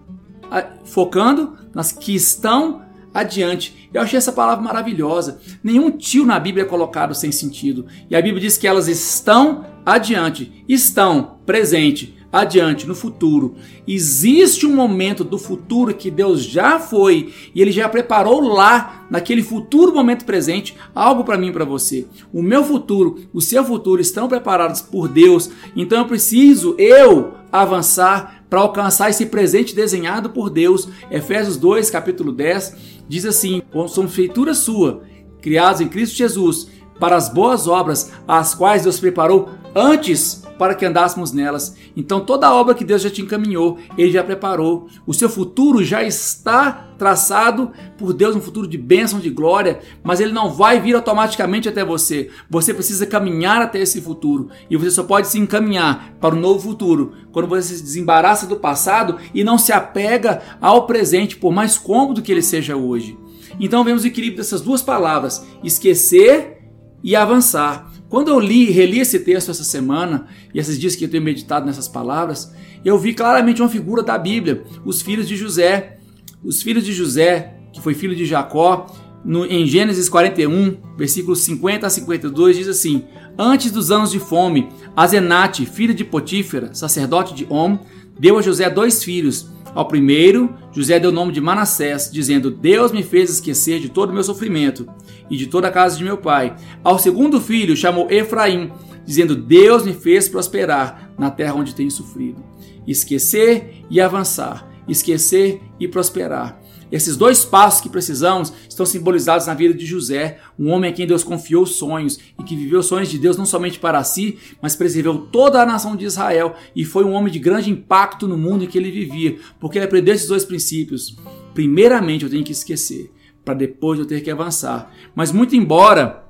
focando 0.83 1.57
nas 1.73 1.91
que 1.91 2.15
estão 2.15 2.81
adiante. 3.13 3.89
Eu 3.93 4.01
achei 4.01 4.17
essa 4.17 4.31
palavra 4.31 4.63
maravilhosa. 4.63 5.39
Nenhum 5.63 5.91
tio 5.91 6.25
na 6.25 6.39
Bíblia 6.39 6.63
é 6.63 6.67
colocado 6.67 7.15
sem 7.15 7.31
sentido. 7.31 7.85
E 8.09 8.15
a 8.15 8.21
Bíblia 8.21 8.41
diz 8.41 8.57
que 8.57 8.67
elas 8.67 8.87
estão 8.87 9.65
adiante, 9.85 10.63
estão 10.67 11.39
presente, 11.45 12.15
adiante, 12.31 12.87
no 12.87 12.95
futuro. 12.95 13.55
Existe 13.87 14.65
um 14.65 14.75
momento 14.75 15.23
do 15.23 15.37
futuro 15.37 15.93
que 15.93 16.11
Deus 16.11 16.43
já 16.43 16.79
foi 16.79 17.33
e 17.53 17.61
ele 17.61 17.71
já 17.71 17.89
preparou 17.89 18.41
lá, 18.41 19.07
naquele 19.09 19.41
futuro 19.41 19.93
momento 19.93 20.25
presente, 20.25 20.75
algo 20.93 21.23
para 21.23 21.37
mim 21.37 21.47
e 21.47 21.51
para 21.51 21.65
você. 21.65 22.05
O 22.31 22.41
meu 22.41 22.63
futuro, 22.63 23.19
o 23.33 23.41
seu 23.41 23.63
futuro 23.63 23.99
estão 23.99 24.27
preparados 24.27 24.81
por 24.81 25.07
Deus. 25.07 25.49
Então 25.75 25.99
eu 25.99 26.05
preciso 26.05 26.75
eu 26.77 27.33
avançar 27.51 28.45
para 28.49 28.59
alcançar 28.59 29.09
esse 29.09 29.25
presente 29.25 29.75
desenhado 29.75 30.29
por 30.29 30.49
Deus. 30.49 30.87
Efésios 31.09 31.57
2, 31.57 31.89
capítulo 31.89 32.31
10, 32.31 32.75
diz 33.07 33.25
assim: 33.25 33.61
"Somos 33.87 34.13
feitura 34.13 34.53
sua, 34.53 35.03
criados 35.41 35.81
em 35.81 35.87
Cristo 35.87 36.15
Jesus, 36.15 36.67
para 36.99 37.15
as 37.15 37.29
boas 37.29 37.67
obras, 37.67 38.11
as 38.27 38.53
quais 38.53 38.83
Deus 38.83 38.99
preparou 38.99 39.49
antes 39.73 40.43
para 40.59 40.75
que 40.75 40.85
andássemos 40.85 41.31
nelas. 41.31 41.75
Então 41.95 42.19
toda 42.19 42.45
a 42.45 42.53
obra 42.53 42.75
que 42.75 42.83
Deus 42.83 43.01
já 43.01 43.09
te 43.09 43.21
encaminhou, 43.21 43.77
Ele 43.97 44.11
já 44.11 44.21
preparou. 44.21 44.87
O 45.07 45.13
seu 45.13 45.29
futuro 45.29 45.81
já 45.83 46.03
está 46.03 46.89
traçado 46.97 47.71
por 47.97 48.11
Deus, 48.11 48.35
um 48.35 48.41
futuro 48.41 48.67
de 48.67 48.77
bênção, 48.77 49.19
de 49.19 49.29
glória, 49.29 49.79
mas 50.03 50.19
ele 50.19 50.33
não 50.33 50.51
vai 50.51 50.81
vir 50.81 50.95
automaticamente 50.95 51.69
até 51.69 51.83
você. 51.83 52.29
Você 52.49 52.73
precisa 52.73 53.05
caminhar 53.05 53.61
até 53.61 53.79
esse 53.79 54.01
futuro. 54.01 54.49
E 54.69 54.75
você 54.75 54.91
só 54.91 55.03
pode 55.03 55.29
se 55.29 55.39
encaminhar 55.39 56.17
para 56.19 56.35
o 56.35 56.39
novo 56.39 56.59
futuro 56.59 57.13
quando 57.31 57.47
você 57.47 57.75
se 57.75 57.81
desembaraça 57.81 58.45
do 58.45 58.57
passado 58.57 59.17
e 59.33 59.45
não 59.45 59.57
se 59.57 59.71
apega 59.71 60.41
ao 60.59 60.85
presente, 60.85 61.37
por 61.37 61.53
mais 61.53 61.77
cômodo 61.77 62.21
que 62.21 62.33
ele 62.33 62.41
seja 62.41 62.75
hoje. 62.75 63.17
Então 63.57 63.83
vemos 63.85 64.03
o 64.03 64.07
equilíbrio 64.07 64.37
dessas 64.37 64.61
duas 64.61 64.81
palavras: 64.81 65.45
esquecer 65.63 66.58
e 67.03 67.15
avançar. 67.15 67.91
Quando 68.09 68.29
eu 68.29 68.39
li, 68.39 68.71
reli 68.71 68.99
esse 68.99 69.19
texto 69.19 69.51
essa 69.51 69.63
semana, 69.63 70.27
e 70.53 70.59
esses 70.59 70.79
dias 70.79 70.95
que 70.95 71.05
eu 71.05 71.09
tenho 71.09 71.23
meditado 71.23 71.65
nessas 71.65 71.87
palavras, 71.87 72.53
eu 72.83 72.97
vi 72.97 73.13
claramente 73.13 73.61
uma 73.61 73.69
figura 73.69 74.01
da 74.01 74.17
Bíblia, 74.17 74.63
os 74.83 75.01
filhos 75.01 75.27
de 75.27 75.35
José. 75.35 75.97
Os 76.43 76.61
filhos 76.61 76.85
de 76.85 76.93
José, 76.93 77.55
que 77.73 77.81
foi 77.81 77.93
filho 77.93 78.15
de 78.15 78.25
Jacó, 78.25 78.87
no, 79.23 79.45
em 79.45 79.65
Gênesis 79.67 80.07
41, 80.07 80.77
versículos 80.97 81.39
50 81.41 81.85
a 81.85 81.89
52, 81.89 82.57
diz 82.57 82.67
assim: 82.67 83.03
Antes 83.37 83.71
dos 83.71 83.91
anos 83.91 84.11
de 84.11 84.19
fome, 84.19 84.69
Azenate, 84.95 85.65
filho 85.65 85.93
de 85.93 86.05
Potífera, 86.05 86.73
sacerdote 86.73 87.33
de 87.33 87.45
Om, 87.49 87.79
deu 88.19 88.37
a 88.37 88.41
José 88.41 88.69
dois 88.69 89.03
filhos. 89.03 89.49
Ao 89.73 89.87
primeiro, 89.87 90.53
José 90.71 90.99
deu 90.99 91.09
o 91.09 91.13
nome 91.13 91.31
de 91.31 91.39
Manassés, 91.39 92.09
dizendo: 92.11 92.51
Deus 92.51 92.91
me 92.91 93.03
fez 93.03 93.29
esquecer 93.29 93.79
de 93.79 93.89
todo 93.89 94.09
o 94.09 94.13
meu 94.13 94.23
sofrimento 94.23 94.87
e 95.29 95.37
de 95.37 95.47
toda 95.47 95.67
a 95.67 95.71
casa 95.71 95.97
de 95.97 96.03
meu 96.03 96.17
pai. 96.17 96.55
Ao 96.83 96.99
segundo 96.99 97.39
filho, 97.39 97.77
chamou 97.77 98.09
Efraim, 98.09 98.71
dizendo: 99.05 99.35
Deus 99.35 99.85
me 99.85 99.93
fez 99.93 100.27
prosperar 100.27 101.11
na 101.17 101.31
terra 101.31 101.53
onde 101.53 101.75
tenho 101.75 101.91
sofrido. 101.91 102.43
Esquecer 102.85 103.85
e 103.89 104.01
avançar, 104.01 104.67
esquecer 104.87 105.61
e 105.79 105.87
prosperar. 105.87 106.59
Esses 106.91 107.15
dois 107.15 107.45
passos 107.45 107.81
que 107.81 107.89
precisamos 107.89 108.51
estão 108.67 108.85
simbolizados 108.85 109.47
na 109.47 109.53
vida 109.53 109.73
de 109.73 109.85
José, 109.85 110.39
um 110.57 110.69
homem 110.69 110.91
a 110.91 110.93
quem 110.93 111.05
Deus 111.05 111.23
confiou 111.23 111.65
sonhos 111.65 112.17
e 112.39 112.43
que 112.43 112.55
viveu 112.55 112.81
sonhos 112.81 113.09
de 113.09 113.17
Deus 113.17 113.37
não 113.37 113.45
somente 113.45 113.79
para 113.79 114.03
si, 114.03 114.39
mas 114.61 114.75
preservou 114.75 115.27
toda 115.27 115.61
a 115.61 115.65
nação 115.65 115.95
de 115.95 116.05
Israel 116.05 116.55
e 116.75 116.83
foi 116.83 117.03
um 117.03 117.13
homem 117.13 117.31
de 117.31 117.39
grande 117.39 117.69
impacto 117.69 118.27
no 118.27 118.37
mundo 118.37 118.63
em 118.63 118.67
que 118.67 118.77
ele 118.77 118.91
vivia, 118.91 119.37
porque 119.59 119.77
ele 119.77 119.85
aprendeu 119.85 120.15
esses 120.15 120.27
dois 120.27 120.43
princípios. 120.43 121.15
Primeiramente, 121.53 122.23
eu 122.23 122.29
tenho 122.29 122.43
que 122.43 122.51
esquecer, 122.51 123.11
para 123.45 123.53
depois 123.53 123.99
eu 123.99 124.05
ter 124.05 124.21
que 124.21 124.31
avançar. 124.31 124.91
Mas 125.15 125.31
muito 125.31 125.55
embora 125.55 126.27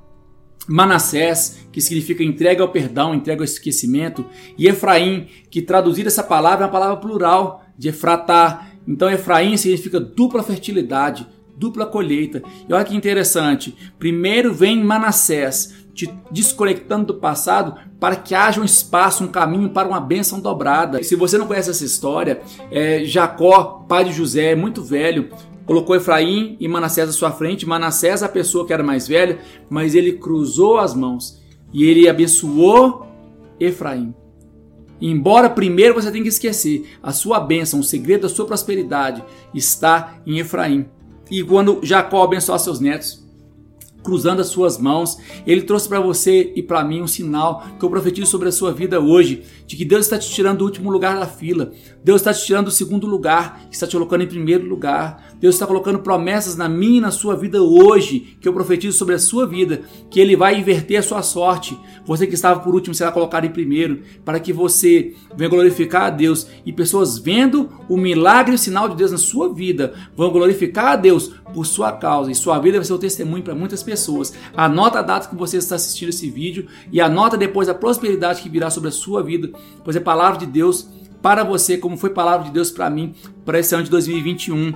Manassés, 0.68 1.68
que 1.72 1.82
significa 1.82 2.24
entrega 2.24 2.62
ao 2.62 2.70
perdão, 2.70 3.16
entrega 3.16 3.42
ao 3.42 3.46
esquecimento, 3.46 4.26
e 4.58 4.68
Efraim, 4.68 5.28
que 5.50 5.62
traduzir 5.62 6.06
essa 6.06 6.22
palavra 6.22 6.66
é 6.66 6.68
uma 6.68 6.72
palavra 6.72 6.98
plural, 6.98 7.66
de 7.78 7.90
Efratá, 7.90 8.69
então 8.90 9.08
Efraim 9.08 9.56
significa 9.56 10.00
dupla 10.00 10.42
fertilidade, 10.42 11.28
dupla 11.56 11.86
colheita. 11.86 12.42
E 12.68 12.74
olha 12.74 12.84
que 12.84 12.98
interessante. 12.98 13.78
Primeiro 14.00 14.52
vem 14.52 14.84
Manassés, 14.84 15.76
te 15.94 16.12
desconectando 16.32 17.06
do 17.06 17.14
passado 17.14 17.76
para 18.00 18.16
que 18.16 18.34
haja 18.34 18.60
um 18.60 18.66
espaço, 18.66 19.24
um 19.24 19.28
caminho 19.28 19.70
para 19.70 19.88
uma 19.88 20.00
bênção 20.00 20.40
dobrada. 20.40 21.04
Se 21.04 21.16
você 21.16 21.38
não 21.38 21.46
conhece 21.46 21.70
essa 21.70 21.86
história, 21.86 22.42
é, 22.72 23.04
Jacó, 23.06 23.86
pai 23.88 24.06
de 24.06 24.14
José, 24.14 24.56
muito 24.56 24.82
velho, 24.82 25.30
colocou 25.68 25.96
Efraim 25.96 26.58
e 26.60 26.68
Manassés 26.68 27.10
à 27.10 27.12
sua 27.12 27.32
frente. 27.32 27.68
Manassés, 27.68 28.24
a 28.24 28.30
pessoa 28.30 28.66
que 28.66 28.74
era 28.74 28.82
mais 28.82 29.08
velha, 29.08 29.38
mas 29.70 29.94
ele 29.94 30.14
cruzou 30.14 30.80
as 30.80 30.96
mãos 30.96 31.40
e 31.72 31.84
ele 31.84 32.10
abençoou 32.10 33.06
Efraim. 33.60 34.16
Embora 35.02 35.50
primeiro 35.50 35.94
você 35.94 36.12
tenha 36.12 36.24
que 36.24 36.30
esquecer, 36.30 36.98
a 37.02 37.12
sua 37.12 37.40
bênção, 37.40 37.80
o 37.80 37.84
segredo 37.84 38.24
da 38.24 38.30
sua 38.30 38.46
prosperidade 38.46 39.24
está 39.54 40.16
em 40.26 40.40
Efraim. 40.40 40.86
E 41.32 41.44
quando 41.44 41.80
Jacó 41.84 42.24
abençoar 42.24 42.60
seus 42.60 42.80
netos, 42.80 43.24
cruzando 44.04 44.42
as 44.42 44.48
suas 44.48 44.78
mãos. 44.78 45.18
Ele 45.46 45.62
trouxe 45.62 45.88
para 45.88 46.00
você 46.00 46.52
e 46.56 46.64
para 46.64 46.84
mim 46.84 47.02
um 47.02 47.08
sinal 47.08 47.64
que 47.78 47.86
eu 47.86 47.90
profetizo 47.90 48.30
sobre 48.30 48.50
a 48.50 48.52
sua 48.52 48.72
vida 48.72 49.00
hoje, 49.00 49.44
de 49.70 49.76
que 49.76 49.86
Deus 49.86 50.06
está 50.06 50.18
te 50.18 50.28
tirando 50.28 50.58
do 50.58 50.66
último 50.66 50.90
lugar 50.90 51.20
da 51.20 51.28
fila. 51.28 51.72
Deus 52.04 52.22
está 52.22 52.34
te 52.34 52.44
tirando 52.44 52.66
do 52.66 52.72
segundo 52.72 53.06
lugar, 53.06 53.68
está 53.70 53.86
te 53.86 53.92
colocando 53.92 54.24
em 54.24 54.28
primeiro 54.28 54.66
lugar. 54.66 55.36
Deus 55.40 55.54
está 55.54 55.68
colocando 55.68 56.00
promessas 56.00 56.56
na 56.56 56.68
minha 56.68 56.98
e 56.98 57.02
na 57.02 57.12
sua 57.12 57.36
vida 57.36 57.62
hoje, 57.62 58.36
que 58.42 58.48
eu 58.48 58.54
profetizo 58.54 58.98
sobre 58.98 59.14
a 59.14 59.20
sua 59.20 59.46
vida, 59.46 59.82
que 60.10 60.20
Ele 60.20 60.36
vai 60.36 60.58
inverter 60.58 60.98
a 60.98 61.04
sua 61.04 61.22
sorte. 61.22 61.80
Você 62.04 62.26
que 62.26 62.34
estava 62.34 62.62
por 62.62 62.74
último 62.74 62.96
será 62.96 63.12
colocado 63.12 63.46
em 63.46 63.52
primeiro, 63.52 64.02
para 64.26 64.40
que 64.40 64.52
você 64.52 65.14
venha 65.38 65.52
glorificar 65.52 66.06
a 66.06 66.10
Deus 66.10 66.48
e 66.66 66.74
pessoas 66.74 67.20
vendo 67.20 67.70
o 67.88 67.96
milagre 67.96 68.54
e 68.54 68.56
o 68.56 68.58
sinal 68.58 68.90
de 68.90 68.96
Deus 68.96 69.12
na 69.12 69.20
sua 69.20 69.54
vida 69.54 69.94
vão 70.18 70.32
glorificar 70.32 70.94
a 70.94 70.96
Deus 70.96 71.32
por 71.54 71.66
sua 71.66 71.92
causa 71.92 72.32
e 72.32 72.36
sua 72.36 72.60
vida 72.60 72.78
vai 72.78 72.86
ser 72.86 72.94
o 72.94 73.00
testemunho 73.00 73.44
para 73.44 73.54
muitas 73.54 73.84
pessoas. 73.84 74.34
Anota 74.56 75.00
a 75.00 75.04
data 75.04 75.30
que 75.30 75.36
você 75.36 75.58
está 75.58 75.76
assistindo 75.76 76.10
esse 76.10 76.28
vídeo 76.30 76.66
e 76.92 77.00
anota 77.00 77.38
depois 77.38 77.70
a 77.70 77.74
prosperidade 77.74 78.42
que 78.42 78.50
virá 78.50 78.70
sobre 78.70 78.90
a 78.90 78.92
sua 78.92 79.22
vida, 79.22 79.52
pois 79.84 79.96
é 79.96 80.00
palavra 80.00 80.40
de 80.40 80.46
Deus 80.46 80.90
para 81.22 81.44
você, 81.44 81.78
como 81.78 81.98
foi 81.98 82.12
palavra 82.12 82.48
de 82.48 82.52
Deus 82.52 82.72
para 82.72 82.90
mim 82.90 83.14
para 83.46 83.60
esse 83.60 83.74
ano 83.76 83.84
de 83.84 83.90
2021. 83.90 84.74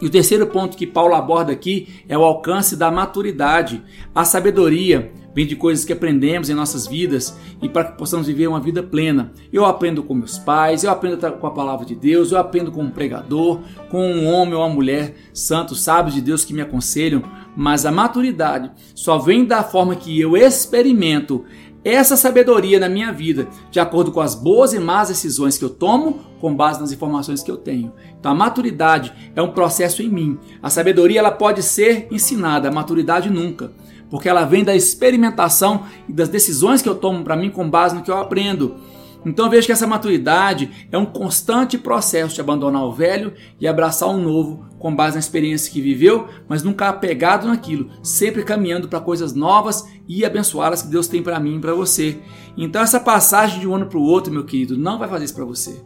E 0.00 0.06
o 0.06 0.10
terceiro 0.10 0.46
ponto 0.48 0.76
que 0.76 0.86
Paulo 0.86 1.14
aborda 1.14 1.52
aqui 1.52 2.04
é 2.08 2.18
o 2.18 2.24
alcance 2.24 2.76
da 2.76 2.90
maturidade. 2.90 3.80
A 4.12 4.24
sabedoria 4.24 5.12
vem 5.32 5.46
de 5.46 5.56
coisas 5.56 5.84
que 5.84 5.92
aprendemos 5.92 6.50
em 6.50 6.54
nossas 6.54 6.86
vidas 6.88 7.38
e 7.62 7.68
para 7.68 7.84
que 7.84 7.98
possamos 7.98 8.26
viver 8.26 8.48
uma 8.48 8.60
vida 8.60 8.82
plena. 8.82 9.32
Eu 9.52 9.64
aprendo 9.64 10.02
com 10.02 10.12
meus 10.12 10.38
pais, 10.38 10.82
eu 10.82 10.90
aprendo 10.90 11.18
com 11.38 11.46
a 11.46 11.52
palavra 11.52 11.86
de 11.86 11.94
Deus, 11.94 12.32
eu 12.32 12.38
aprendo 12.38 12.72
com 12.72 12.82
um 12.82 12.90
pregador, 12.90 13.60
com 13.90 14.04
um 14.04 14.26
homem 14.26 14.54
ou 14.54 14.60
uma 14.60 14.74
mulher 14.74 15.14
santo, 15.32 15.74
sábios 15.74 16.14
de 16.14 16.20
Deus 16.20 16.44
que 16.44 16.52
me 16.52 16.62
aconselham, 16.62 17.22
mas 17.56 17.86
a 17.86 17.92
maturidade 17.92 18.70
só 18.94 19.18
vem 19.18 19.44
da 19.44 19.62
forma 19.62 19.94
que 19.94 20.20
eu 20.20 20.36
experimento 20.36 21.44
essa 21.84 22.16
sabedoria 22.16 22.78
na 22.78 22.88
minha 22.88 23.12
vida, 23.12 23.48
de 23.70 23.80
acordo 23.80 24.12
com 24.12 24.20
as 24.20 24.34
boas 24.34 24.72
e 24.72 24.78
más 24.78 25.08
decisões 25.08 25.58
que 25.58 25.64
eu 25.64 25.70
tomo, 25.70 26.20
com 26.40 26.54
base 26.54 26.80
nas 26.80 26.92
informações 26.92 27.42
que 27.42 27.50
eu 27.50 27.56
tenho. 27.56 27.92
Então 28.18 28.30
a 28.30 28.34
maturidade 28.34 29.12
é 29.34 29.42
um 29.42 29.52
processo 29.52 30.02
em 30.02 30.08
mim. 30.08 30.38
A 30.62 30.70
sabedoria 30.70 31.18
ela 31.18 31.32
pode 31.32 31.62
ser 31.62 32.06
ensinada, 32.10 32.68
a 32.68 32.72
maturidade 32.72 33.30
nunca, 33.30 33.72
porque 34.10 34.28
ela 34.28 34.44
vem 34.44 34.62
da 34.62 34.76
experimentação 34.76 35.84
e 36.08 36.12
das 36.12 36.28
decisões 36.28 36.82
que 36.82 36.88
eu 36.88 36.94
tomo 36.94 37.24
para 37.24 37.36
mim 37.36 37.50
com 37.50 37.68
base 37.68 37.96
no 37.96 38.02
que 38.02 38.10
eu 38.10 38.18
aprendo. 38.18 38.76
Então 39.24 39.46
eu 39.46 39.50
vejo 39.50 39.66
que 39.66 39.72
essa 39.72 39.86
maturidade 39.86 40.88
é 40.90 40.98
um 40.98 41.06
constante 41.06 41.78
processo 41.78 42.34
de 42.34 42.40
abandonar 42.40 42.84
o 42.84 42.92
velho 42.92 43.32
e 43.60 43.68
abraçar 43.68 44.08
o 44.08 44.18
novo 44.18 44.66
com 44.78 44.94
base 44.94 45.14
na 45.14 45.20
experiência 45.20 45.72
que 45.72 45.80
viveu, 45.80 46.28
mas 46.48 46.62
nunca 46.62 46.88
apegado 46.88 47.46
naquilo, 47.46 47.88
sempre 48.02 48.42
caminhando 48.42 48.88
para 48.88 49.00
coisas 49.00 49.32
novas 49.32 49.86
e 50.08 50.24
abençoadas 50.24 50.82
que 50.82 50.88
Deus 50.88 51.06
tem 51.06 51.22
para 51.22 51.38
mim 51.38 51.56
e 51.56 51.60
para 51.60 51.72
você. 51.72 52.18
Então 52.56 52.82
essa 52.82 52.98
passagem 52.98 53.60
de 53.60 53.68
um 53.68 53.74
ano 53.76 53.86
para 53.86 53.98
o 53.98 54.02
outro, 54.02 54.32
meu 54.32 54.44
querido, 54.44 54.76
não 54.76 54.98
vai 54.98 55.08
fazer 55.08 55.26
isso 55.26 55.34
para 55.34 55.44
você. 55.44 55.80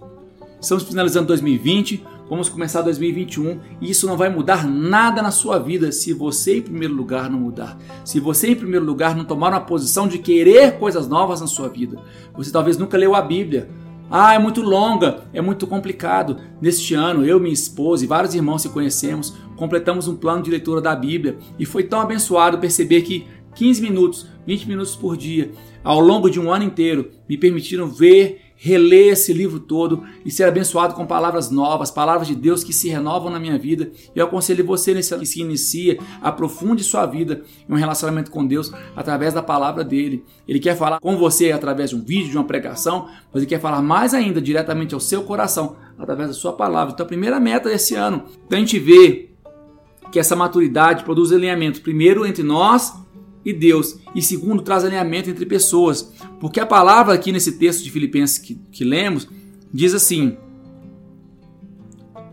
Estamos 0.59 0.85
finalizando 0.85 1.27
2020, 1.29 2.03
vamos 2.29 2.49
começar 2.49 2.83
2021 2.83 3.61
e 3.81 3.91
isso 3.91 4.07
não 4.07 4.17
vai 4.17 4.29
mudar 4.29 4.67
nada 4.67 5.23
na 5.23 5.31
sua 5.31 5.59
vida 5.59 5.93
se 5.93 6.13
você, 6.13 6.59
em 6.59 6.63
primeiro 6.63 6.95
lugar, 6.95 7.31
não 7.31 7.39
mudar. 7.39 7.79
Se 8.05 8.21
você, 8.21 8.51
em 8.51 8.57
primeiro 8.57 8.85
lugar, 8.85 9.17
não 9.17 9.25
tomar 9.25 9.51
uma 9.51 9.61
posição 9.61 10.09
de 10.09 10.19
querer 10.19 10.79
coisas 10.79 11.09
novas 11.09 11.41
na 11.41 11.47
sua 11.47 11.69
vida. 11.69 11.99
Você 12.35 12.51
talvez 12.51 12.77
nunca 12.77 12.97
leu 12.97 13.15
a 13.15 13.23
Bíblia. 13.23 13.69
Ah, 14.11 14.35
é 14.35 14.39
muito 14.39 14.63
longa, 14.63 15.25
é 15.33 15.41
muito 15.41 15.67
complicado. 15.67 16.39
Neste 16.61 16.95
ano, 16.95 17.25
eu, 17.25 17.41
minha 17.41 17.53
esposa 17.53 18.05
e 18.05 18.07
vários 18.07 18.35
irmãos 18.35 18.63
que 18.63 18.69
conhecemos, 18.69 19.35
completamos 19.57 20.07
um 20.07 20.15
plano 20.15 20.43
de 20.43 20.51
leitura 20.51 20.81
da 20.81 20.95
Bíblia 20.95 21.39
e 21.59 21.67
foi 21.67 21.83
tão 21.83 22.01
abençoado 22.01 22.59
perceber 22.59 23.03
que 23.03 23.27
15 23.57 23.83
minutos, 23.83 24.27
20 24.47 24.69
minutos 24.69 24.95
por 24.95 25.17
dia, 25.17 25.51
ao 25.83 25.99
longo 25.99 26.31
de 26.31 26.39
um 26.39 26.53
ano 26.53 26.65
inteiro, 26.65 27.11
me 27.29 27.37
permitiram 27.37 27.89
ver 27.89 28.46
reler 28.57 29.13
esse 29.13 29.33
livro 29.33 29.61
todo 29.61 30.03
e 30.25 30.31
ser 30.31 30.45
abençoado 30.45 30.95
com 30.95 31.07
palavras 31.07 31.51
novas, 31.51 31.91
palavras 31.91 32.27
de 32.27 32.35
Deus 32.35 32.65
que 32.65 32.73
se 32.73 32.89
renovam 32.89 33.31
na 33.31 33.39
minha 33.39 33.59
vida. 33.59 33.91
Eu 34.15 34.25
aconselho 34.25 34.65
você 34.65 34.95
nesse 34.95 35.17
que 35.17 35.27
se 35.27 35.41
inicia, 35.41 35.99
aprofunde 36.21 36.83
sua 36.83 37.07
vida 37.07 37.43
em 37.69 37.73
um 37.73 37.77
relacionamento 37.77 38.31
com 38.31 38.47
Deus 38.47 38.73
através 38.95 39.35
da 39.35 39.43
palavra 39.43 39.85
dele. 39.85 40.25
Ele 40.49 40.59
quer 40.59 40.77
falar 40.77 40.99
com 40.99 41.17
você 41.17 41.53
através 41.53 41.91
de 41.91 41.97
um 41.97 42.03
vídeo, 42.03 42.31
de 42.31 42.37
uma 42.37 42.45
pregação, 42.45 43.09
mas 43.33 43.43
ele 43.43 43.47
quer 43.47 43.61
falar 43.61 43.83
mais 43.83 44.15
ainda 44.15 44.41
diretamente 44.41 44.95
ao 44.95 45.01
seu 45.01 45.23
coração 45.23 45.77
através 45.99 46.29
da 46.29 46.35
sua 46.35 46.53
palavra. 46.53 46.93
Então 46.93 47.05
a 47.05 47.09
primeira 47.09 47.39
meta 47.39 47.69
desse 47.69 47.95
ano, 47.95 48.25
a 48.51 48.57
gente 48.57 48.79
vê 48.79 49.31
que 50.11 50.19
essa 50.19 50.37
maturidade 50.37 51.05
produz 51.05 51.33
alinhamento 51.33 51.83
primeiro 51.83 52.25
entre 52.25 52.43
nós 52.43 52.93
e 53.45 53.53
Deus. 53.53 53.99
E 54.15 54.21
segundo, 54.21 54.63
traz 54.63 54.85
alinhamento 54.85 55.31
entre 55.31 55.47
pessoas. 55.47 56.13
Porque 56.41 56.61
a 56.61 56.67
palavra 56.67 57.15
aqui 57.15 57.33
nesse 57.33 57.53
texto 57.53 57.83
de 57.83 57.91
Filipenses 57.91 58.39
que, 58.39 58.55
que 58.71 58.85
lemos 58.85 59.29
diz 59.73 59.95
assim: 59.95 60.37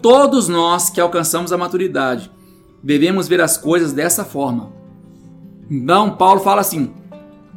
Todos 0.02 0.48
nós 0.50 0.90
que 0.90 1.00
alcançamos 1.00 1.54
a 1.54 1.58
maturidade 1.58 2.30
devemos 2.84 3.28
ver 3.28 3.40
as 3.40 3.58
coisas 3.58 3.94
dessa 3.94 4.26
forma. 4.26 4.74
Então, 5.70 6.18
Paulo 6.18 6.42
fala 6.42 6.62
assim: 6.62 6.94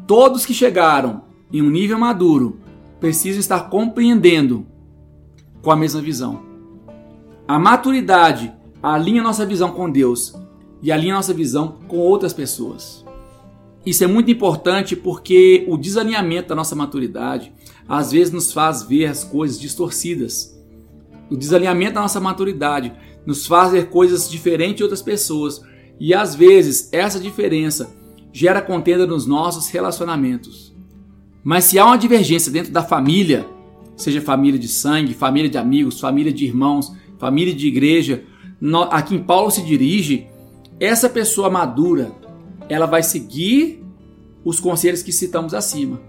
todos 0.06 0.46
que 0.46 0.54
chegaram 0.54 1.22
em 1.52 1.62
um 1.62 1.70
nível 1.70 1.98
maduro 1.98 2.60
precisam 3.00 3.40
estar 3.40 3.68
compreendendo 3.68 4.66
com 5.62 5.70
a 5.70 5.76
mesma 5.76 6.00
visão. 6.00 6.42
A 7.48 7.58
maturidade 7.58 8.52
alinha 8.82 9.22
nossa 9.22 9.44
visão 9.44 9.70
com 9.70 9.90
Deus 9.90 10.34
e 10.82 10.92
alinha 10.92 11.14
nossa 11.14 11.34
visão 11.34 11.78
com 11.88 11.98
outras 11.98 12.32
pessoas. 12.32 13.05
Isso 13.86 14.02
é 14.02 14.06
muito 14.08 14.28
importante 14.32 14.96
porque 14.96 15.64
o 15.68 15.76
desalinhamento 15.76 16.48
da 16.48 16.56
nossa 16.56 16.74
maturidade 16.74 17.52
às 17.88 18.10
vezes 18.10 18.32
nos 18.32 18.52
faz 18.52 18.82
ver 18.82 19.06
as 19.06 19.22
coisas 19.22 19.60
distorcidas. 19.60 20.60
O 21.30 21.36
desalinhamento 21.36 21.94
da 21.94 22.00
nossa 22.00 22.20
maturidade 22.20 22.92
nos 23.24 23.46
faz 23.46 23.70
ver 23.70 23.88
coisas 23.88 24.28
diferentes 24.28 24.78
de 24.78 24.82
outras 24.82 25.02
pessoas 25.02 25.62
e 26.00 26.12
às 26.12 26.34
vezes 26.34 26.88
essa 26.92 27.20
diferença 27.20 27.94
gera 28.32 28.60
contenda 28.60 29.06
nos 29.06 29.24
nossos 29.24 29.68
relacionamentos. 29.68 30.74
Mas 31.44 31.64
se 31.64 31.78
há 31.78 31.86
uma 31.86 31.96
divergência 31.96 32.50
dentro 32.50 32.72
da 32.72 32.82
família, 32.82 33.46
seja 33.96 34.20
família 34.20 34.58
de 34.58 34.66
sangue, 34.66 35.14
família 35.14 35.48
de 35.48 35.58
amigos, 35.58 36.00
família 36.00 36.32
de 36.32 36.44
irmãos, 36.44 36.92
família 37.18 37.54
de 37.54 37.68
igreja, 37.68 38.24
a 38.90 39.00
quem 39.00 39.22
Paulo 39.22 39.50
se 39.50 39.62
dirige, 39.62 40.26
essa 40.80 41.08
pessoa 41.08 41.48
madura, 41.48 42.12
ela 42.68 42.86
vai 42.86 43.02
seguir 43.02 43.84
os 44.44 44.60
conselhos 44.60 45.02
que 45.02 45.12
citamos 45.12 45.54
acima. 45.54 46.00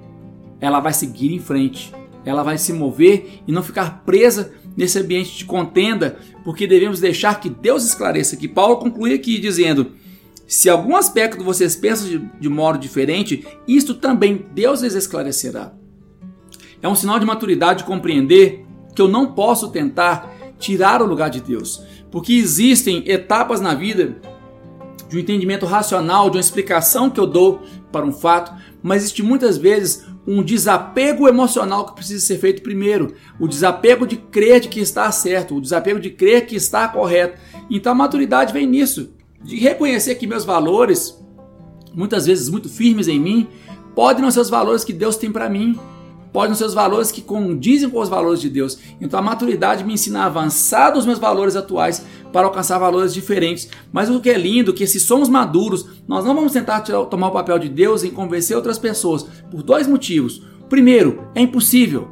Ela 0.59 0.79
vai 0.79 0.93
seguir 0.93 1.33
em 1.33 1.39
frente, 1.39 1.93
ela 2.25 2.43
vai 2.43 2.57
se 2.57 2.73
mover 2.73 3.41
e 3.47 3.51
não 3.51 3.63
ficar 3.63 4.03
presa 4.03 4.51
nesse 4.75 4.99
ambiente 4.99 5.37
de 5.37 5.45
contenda, 5.45 6.19
porque 6.43 6.67
devemos 6.67 6.99
deixar 6.99 7.39
que 7.39 7.49
Deus 7.49 7.85
esclareça. 7.85 8.37
Que 8.37 8.47
Paulo 8.47 8.77
conclui 8.77 9.13
aqui 9.13 9.39
dizendo: 9.39 9.93
se 10.47 10.69
algum 10.69 10.95
aspecto 10.95 11.43
vocês 11.43 11.75
pensam 11.75 12.07
de, 12.07 12.19
de 12.39 12.49
modo 12.49 12.77
diferente, 12.77 13.45
isto 13.67 13.93
também 13.93 14.45
Deus 14.53 14.81
lhes 14.81 14.93
esclarecerá. 14.93 15.73
É 16.81 16.87
um 16.87 16.95
sinal 16.95 17.19
de 17.19 17.25
maturidade 17.25 17.83
compreender 17.83 18.65
que 18.95 19.01
eu 19.01 19.07
não 19.07 19.33
posso 19.33 19.69
tentar 19.69 20.31
tirar 20.59 21.01
o 21.01 21.05
lugar 21.05 21.29
de 21.29 21.41
Deus, 21.41 21.83
porque 22.11 22.33
existem 22.33 23.03
etapas 23.07 23.59
na 23.59 23.73
vida 23.75 24.19
de 25.07 25.17
um 25.17 25.19
entendimento 25.19 25.65
racional, 25.65 26.29
de 26.29 26.37
uma 26.37 26.41
explicação 26.41 27.09
que 27.09 27.19
eu 27.19 27.27
dou 27.27 27.61
para 27.91 28.05
um 28.05 28.11
fato, 28.11 28.53
mas 28.83 29.03
existe 29.03 29.23
muitas 29.23 29.57
vezes 29.57 30.05
um 30.27 30.43
desapego 30.43 31.27
emocional 31.27 31.85
que 31.85 31.95
precisa 31.95 32.25
ser 32.25 32.37
feito 32.37 32.61
primeiro. 32.61 33.13
O 33.39 33.47
desapego 33.47 34.05
de 34.05 34.17
crer 34.17 34.59
de 34.59 34.67
que 34.67 34.79
está 34.79 35.09
certo, 35.11 35.55
o 35.55 35.61
desapego 35.61 35.99
de 35.99 36.09
crer 36.09 36.45
que 36.45 36.55
está 36.55 36.87
correto. 36.87 37.39
Então 37.69 37.93
a 37.93 37.95
maturidade 37.95 38.51
vem 38.51 38.67
nisso, 38.67 39.13
de 39.41 39.55
reconhecer 39.55 40.15
que 40.15 40.27
meus 40.27 40.43
valores, 40.43 41.17
muitas 41.93 42.25
vezes 42.25 42.49
muito 42.49 42.67
firmes 42.67 43.07
em 43.07 43.19
mim, 43.19 43.47
podem 43.95 44.21
não 44.21 44.31
ser 44.31 44.41
os 44.41 44.49
valores 44.49 44.83
que 44.83 44.93
Deus 44.93 45.15
tem 45.15 45.31
para 45.31 45.49
mim 45.49 45.79
pode 46.37 46.55
ser 46.55 46.65
os 46.65 46.75
valores 46.75 47.11
que 47.11 47.19
condizem 47.19 47.89
com 47.89 47.99
os 47.99 48.09
valores 48.09 48.39
de 48.39 48.47
Deus. 48.47 48.77
Então 49.01 49.19
a 49.19 49.23
maturidade 49.23 49.83
me 49.83 49.93
ensina 49.93 50.21
a 50.21 50.25
avançar 50.25 50.91
dos 50.91 51.03
meus 51.03 51.17
valores 51.17 51.55
atuais 51.55 52.05
para 52.31 52.45
alcançar 52.45 52.77
valores 52.77 53.11
diferentes. 53.11 53.67
Mas 53.91 54.07
o 54.07 54.21
que 54.21 54.29
é 54.29 54.37
lindo 54.37 54.69
é 54.69 54.73
que 54.75 54.85
se 54.85 54.99
somos 54.99 55.29
maduros, 55.29 55.87
nós 56.07 56.23
não 56.23 56.35
vamos 56.35 56.53
tentar 56.53 56.81
tomar 56.81 57.29
o 57.29 57.31
papel 57.31 57.57
de 57.57 57.67
Deus 57.67 58.03
em 58.03 58.11
convencer 58.11 58.55
outras 58.55 58.77
pessoas 58.77 59.25
por 59.49 59.63
dois 59.63 59.87
motivos. 59.87 60.43
Primeiro, 60.69 61.27
é 61.33 61.41
impossível. 61.41 62.07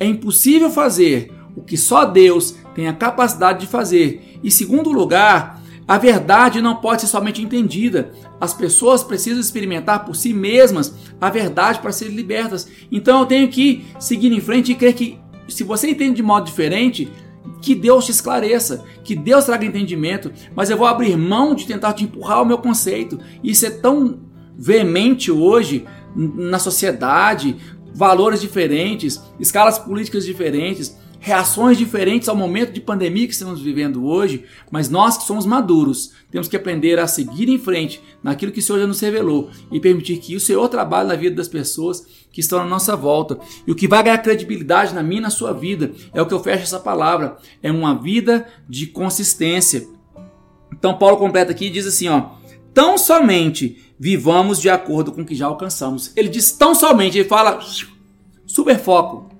É 0.00 0.04
impossível 0.04 0.70
fazer 0.70 1.32
o 1.54 1.62
que 1.62 1.76
só 1.76 2.04
Deus 2.04 2.56
tem 2.74 2.88
a 2.88 2.92
capacidade 2.92 3.60
de 3.60 3.68
fazer. 3.68 4.40
E 4.42 4.50
segundo 4.50 4.90
lugar, 4.90 5.57
a 5.88 5.96
verdade 5.96 6.60
não 6.60 6.76
pode 6.76 7.00
ser 7.00 7.06
somente 7.06 7.40
entendida. 7.40 8.12
As 8.38 8.52
pessoas 8.52 9.02
precisam 9.02 9.40
experimentar 9.40 10.04
por 10.04 10.14
si 10.14 10.34
mesmas 10.34 10.94
a 11.18 11.30
verdade 11.30 11.78
para 11.78 11.92
serem 11.92 12.14
libertas. 12.14 12.68
Então 12.92 13.20
eu 13.20 13.26
tenho 13.26 13.48
que 13.48 13.86
seguir 13.98 14.30
em 14.30 14.40
frente 14.40 14.70
e 14.70 14.74
crer 14.74 14.92
que 14.92 15.18
se 15.48 15.64
você 15.64 15.88
entende 15.88 16.16
de 16.16 16.22
modo 16.22 16.44
diferente, 16.44 17.10
que 17.62 17.74
Deus 17.74 18.04
te 18.04 18.10
esclareça, 18.10 18.84
que 19.02 19.16
Deus 19.16 19.46
traga 19.46 19.64
entendimento, 19.64 20.30
mas 20.54 20.68
eu 20.68 20.76
vou 20.76 20.86
abrir 20.86 21.16
mão 21.16 21.54
de 21.54 21.66
tentar 21.66 21.94
te 21.94 22.04
empurrar 22.04 22.42
o 22.42 22.46
meu 22.46 22.58
conceito. 22.58 23.18
Isso 23.42 23.64
é 23.64 23.70
tão 23.70 24.20
veemente 24.58 25.32
hoje 25.32 25.86
na 26.14 26.58
sociedade, 26.58 27.56
valores 27.94 28.42
diferentes, 28.42 29.18
escalas 29.40 29.78
políticas 29.78 30.26
diferentes 30.26 30.94
reações 31.28 31.76
diferentes 31.76 32.26
ao 32.26 32.34
momento 32.34 32.72
de 32.72 32.80
pandemia 32.80 33.26
que 33.26 33.34
estamos 33.34 33.60
vivendo 33.60 34.06
hoje, 34.06 34.46
mas 34.70 34.88
nós 34.88 35.18
que 35.18 35.24
somos 35.24 35.44
maduros, 35.44 36.12
temos 36.30 36.48
que 36.48 36.56
aprender 36.56 36.98
a 36.98 37.06
seguir 37.06 37.50
em 37.50 37.58
frente 37.58 38.02
naquilo 38.22 38.50
que 38.50 38.60
o 38.60 38.62
Senhor 38.62 38.80
já 38.80 38.86
nos 38.86 38.98
revelou 38.98 39.50
e 39.70 39.78
permitir 39.78 40.16
que 40.16 40.34
o 40.34 40.40
Senhor 40.40 40.66
trabalhe 40.70 41.08
na 41.08 41.14
vida 41.14 41.36
das 41.36 41.46
pessoas 41.46 42.06
que 42.32 42.40
estão 42.40 42.60
na 42.60 42.64
nossa 42.64 42.96
volta. 42.96 43.38
E 43.66 43.70
o 43.70 43.74
que 43.74 43.86
vai 43.86 44.02
ganhar 44.02 44.16
credibilidade 44.18 44.94
na 44.94 45.02
minha 45.02 45.20
e 45.20 45.22
na 45.22 45.28
sua 45.28 45.52
vida 45.52 45.92
é 46.14 46.22
o 46.22 46.26
que 46.26 46.32
eu 46.32 46.42
fecho 46.42 46.62
essa 46.62 46.80
palavra, 46.80 47.36
é 47.62 47.70
uma 47.70 47.94
vida 47.94 48.48
de 48.66 48.86
consistência. 48.86 49.86
Então 50.72 50.96
Paulo 50.96 51.18
completa 51.18 51.52
aqui 51.52 51.66
e 51.66 51.70
diz 51.70 51.86
assim, 51.86 52.08
ó: 52.08 52.30
"Tão 52.72 52.96
somente 52.96 53.84
vivamos 54.00 54.62
de 54.62 54.70
acordo 54.70 55.12
com 55.12 55.20
o 55.20 55.26
que 55.26 55.34
já 55.34 55.44
alcançamos". 55.44 56.10
Ele 56.16 56.30
diz 56.30 56.52
tão 56.52 56.74
somente, 56.74 57.18
ele 57.18 57.28
fala 57.28 57.60
super 58.46 58.78
foco 58.78 59.37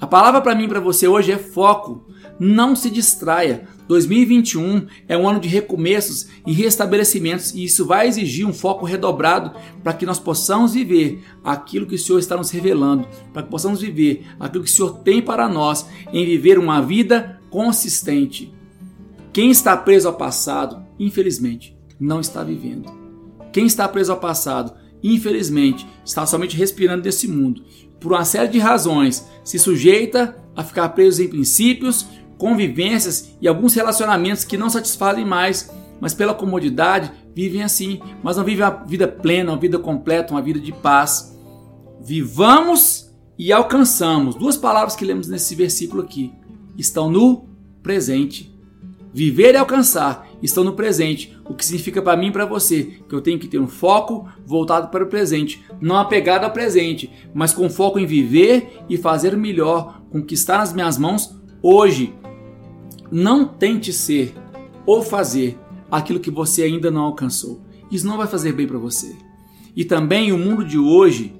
a 0.00 0.06
palavra 0.06 0.40
para 0.40 0.54
mim 0.54 0.64
e 0.64 0.68
para 0.68 0.78
você 0.78 1.08
hoje 1.08 1.32
é 1.32 1.38
foco. 1.38 2.04
Não 2.38 2.76
se 2.76 2.88
distraia. 2.88 3.66
2021 3.88 4.86
é 5.08 5.16
um 5.16 5.28
ano 5.28 5.40
de 5.40 5.48
recomeços 5.48 6.28
e 6.46 6.52
restabelecimentos 6.52 7.52
e 7.54 7.64
isso 7.64 7.86
vai 7.86 8.06
exigir 8.06 8.46
um 8.46 8.52
foco 8.52 8.84
redobrado 8.84 9.52
para 9.82 9.94
que 9.94 10.06
nós 10.06 10.20
possamos 10.20 10.74
viver 10.74 11.24
aquilo 11.42 11.86
que 11.86 11.94
o 11.94 11.98
Senhor 11.98 12.18
está 12.18 12.36
nos 12.36 12.50
revelando, 12.50 13.08
para 13.32 13.42
que 13.42 13.48
possamos 13.48 13.80
viver 13.80 14.26
aquilo 14.38 14.62
que 14.62 14.70
o 14.70 14.72
Senhor 14.72 14.98
tem 14.98 15.22
para 15.22 15.48
nós 15.48 15.88
em 16.12 16.24
viver 16.24 16.58
uma 16.58 16.82
vida 16.82 17.40
consistente. 17.50 18.54
Quem 19.32 19.50
está 19.50 19.76
preso 19.76 20.06
ao 20.06 20.14
passado, 20.14 20.84
infelizmente, 20.98 21.76
não 21.98 22.20
está 22.20 22.44
vivendo. 22.44 22.92
Quem 23.52 23.66
está 23.66 23.88
preso 23.88 24.12
ao 24.12 24.20
passado, 24.20 24.74
infelizmente, 25.02 25.86
está 26.04 26.26
somente 26.26 26.56
respirando 26.56 27.02
desse 27.02 27.26
mundo 27.26 27.64
por 28.00 28.12
uma 28.12 28.24
série 28.24 28.48
de 28.48 28.58
razões, 28.58 29.26
se 29.44 29.58
sujeita 29.58 30.36
a 30.54 30.62
ficar 30.62 30.88
preso 30.90 31.22
em 31.22 31.28
princípios, 31.28 32.06
convivências 32.36 33.36
e 33.40 33.48
alguns 33.48 33.74
relacionamentos 33.74 34.44
que 34.44 34.56
não 34.56 34.70
satisfazem 34.70 35.24
mais, 35.24 35.70
mas 36.00 36.14
pela 36.14 36.34
comodidade 36.34 37.10
vivem 37.34 37.62
assim, 37.62 38.00
mas 38.22 38.36
não 38.36 38.44
vivem 38.44 38.64
a 38.64 38.70
vida 38.70 39.08
plena, 39.08 39.52
uma 39.52 39.58
vida 39.58 39.78
completa, 39.78 40.32
uma 40.32 40.42
vida 40.42 40.60
de 40.60 40.72
paz. 40.72 41.36
Vivamos 42.00 43.12
e 43.38 43.52
alcançamos. 43.52 44.34
Duas 44.34 44.56
palavras 44.56 44.96
que 44.96 45.04
lemos 45.04 45.28
nesse 45.28 45.54
versículo 45.54 46.02
aqui 46.02 46.32
estão 46.76 47.10
no 47.10 47.48
presente. 47.82 48.56
Viver 49.12 49.54
e 49.54 49.56
alcançar 49.56 50.28
estão 50.42 50.62
no 50.62 50.74
presente, 50.74 51.37
o 51.48 51.54
que 51.54 51.64
significa 51.64 52.02
para 52.02 52.16
mim 52.16 52.28
e 52.28 52.32
para 52.32 52.44
você 52.44 53.00
que 53.08 53.14
eu 53.14 53.20
tenho 53.20 53.38
que 53.38 53.48
ter 53.48 53.58
um 53.58 53.66
foco 53.66 54.28
voltado 54.44 54.88
para 54.88 55.04
o 55.04 55.08
presente, 55.08 55.64
não 55.80 55.96
apegado 55.96 56.44
ao 56.44 56.52
presente, 56.52 57.10
mas 57.34 57.52
com 57.52 57.70
foco 57.70 57.98
em 57.98 58.06
viver 58.06 58.80
e 58.88 58.96
fazer 58.96 59.36
melhor 59.36 60.02
com 60.10 60.18
o 60.18 60.24
que 60.24 60.34
está 60.34 60.58
nas 60.58 60.72
minhas 60.72 60.98
mãos 60.98 61.34
hoje. 61.62 62.14
Não 63.10 63.46
tente 63.46 63.92
ser 63.92 64.34
ou 64.84 65.02
fazer 65.02 65.58
aquilo 65.90 66.20
que 66.20 66.30
você 66.30 66.62
ainda 66.62 66.90
não 66.90 67.02
alcançou. 67.02 67.62
Isso 67.90 68.06
não 68.06 68.18
vai 68.18 68.26
fazer 68.26 68.52
bem 68.52 68.66
para 68.66 68.78
você. 68.78 69.16
E 69.74 69.84
também 69.84 70.32
o 70.32 70.38
mundo 70.38 70.64
de 70.64 70.78
hoje 70.78 71.34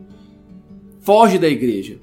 foge 1.00 1.38
da 1.38 1.48
igreja. 1.48 1.98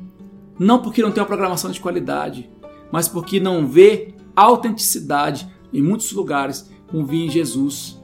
Não 0.60 0.82
porque 0.82 1.02
não 1.02 1.12
tem 1.12 1.22
uma 1.22 1.28
programação 1.28 1.72
de 1.72 1.80
qualidade, 1.80 2.50
mas 2.92 3.08
porque 3.08 3.40
não 3.40 3.68
vê 3.68 4.14
autenticidade 4.36 5.48
em 5.74 5.82
muitos 5.82 6.12
lugares 6.12 6.70
convia 6.88 7.26
em 7.26 7.30
Jesus. 7.30 8.02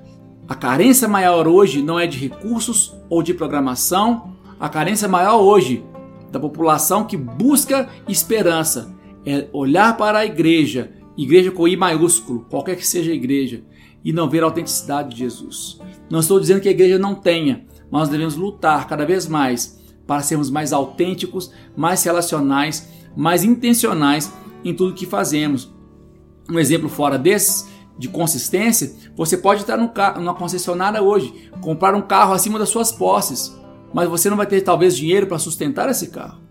A 0.47 0.55
carência 0.55 1.07
maior 1.07 1.47
hoje 1.47 1.81
não 1.81 1.99
é 1.99 2.05
de 2.05 2.17
recursos 2.17 2.95
ou 3.09 3.23
de 3.23 3.33
programação, 3.33 4.35
a 4.59 4.67
carência 4.69 5.07
maior 5.07 5.41
hoje 5.41 5.83
da 6.31 6.39
população 6.39 7.05
que 7.05 7.17
busca 7.17 7.89
esperança 8.07 8.95
é 9.25 9.47
olhar 9.53 9.97
para 9.97 10.19
a 10.19 10.25
igreja, 10.25 10.91
igreja 11.17 11.51
com 11.51 11.67
I 11.67 11.75
maiúsculo, 11.75 12.45
qualquer 12.49 12.75
que 12.75 12.87
seja 12.87 13.11
a 13.11 13.15
igreja, 13.15 13.63
e 14.03 14.11
não 14.11 14.29
ver 14.29 14.43
a 14.43 14.45
autenticidade 14.45 15.09
de 15.09 15.17
Jesus. 15.17 15.79
Não 16.09 16.19
estou 16.19 16.39
dizendo 16.39 16.61
que 16.61 16.67
a 16.67 16.71
igreja 16.71 16.97
não 16.97 17.15
tenha, 17.15 17.65
mas 17.89 18.01
nós 18.01 18.09
devemos 18.09 18.35
lutar 18.35 18.87
cada 18.87 19.05
vez 19.05 19.27
mais 19.27 19.79
para 20.07 20.21
sermos 20.21 20.49
mais 20.49 20.73
autênticos, 20.73 21.51
mais 21.75 22.03
relacionais, 22.03 22.89
mais 23.15 23.43
intencionais 23.43 24.33
em 24.63 24.73
tudo 24.73 24.95
que 24.95 25.05
fazemos. 25.05 25.71
Um 26.49 26.59
exemplo 26.59 26.89
fora 26.89 27.17
desses 27.17 27.69
de 27.97 28.07
consistência, 28.07 28.93
você 29.15 29.37
pode 29.37 29.61
estar 29.61 29.77
numa 29.77 30.33
concessionária 30.33 31.01
hoje, 31.01 31.51
comprar 31.61 31.93
um 31.93 32.01
carro 32.01 32.33
acima 32.33 32.57
das 32.57 32.69
suas 32.69 32.91
posses, 32.91 33.55
mas 33.93 34.09
você 34.09 34.29
não 34.29 34.37
vai 34.37 34.47
ter 34.47 34.61
talvez 34.61 34.95
dinheiro 34.95 35.27
para 35.27 35.37
sustentar 35.37 35.87
esse 35.89 36.07
carro, 36.07 36.41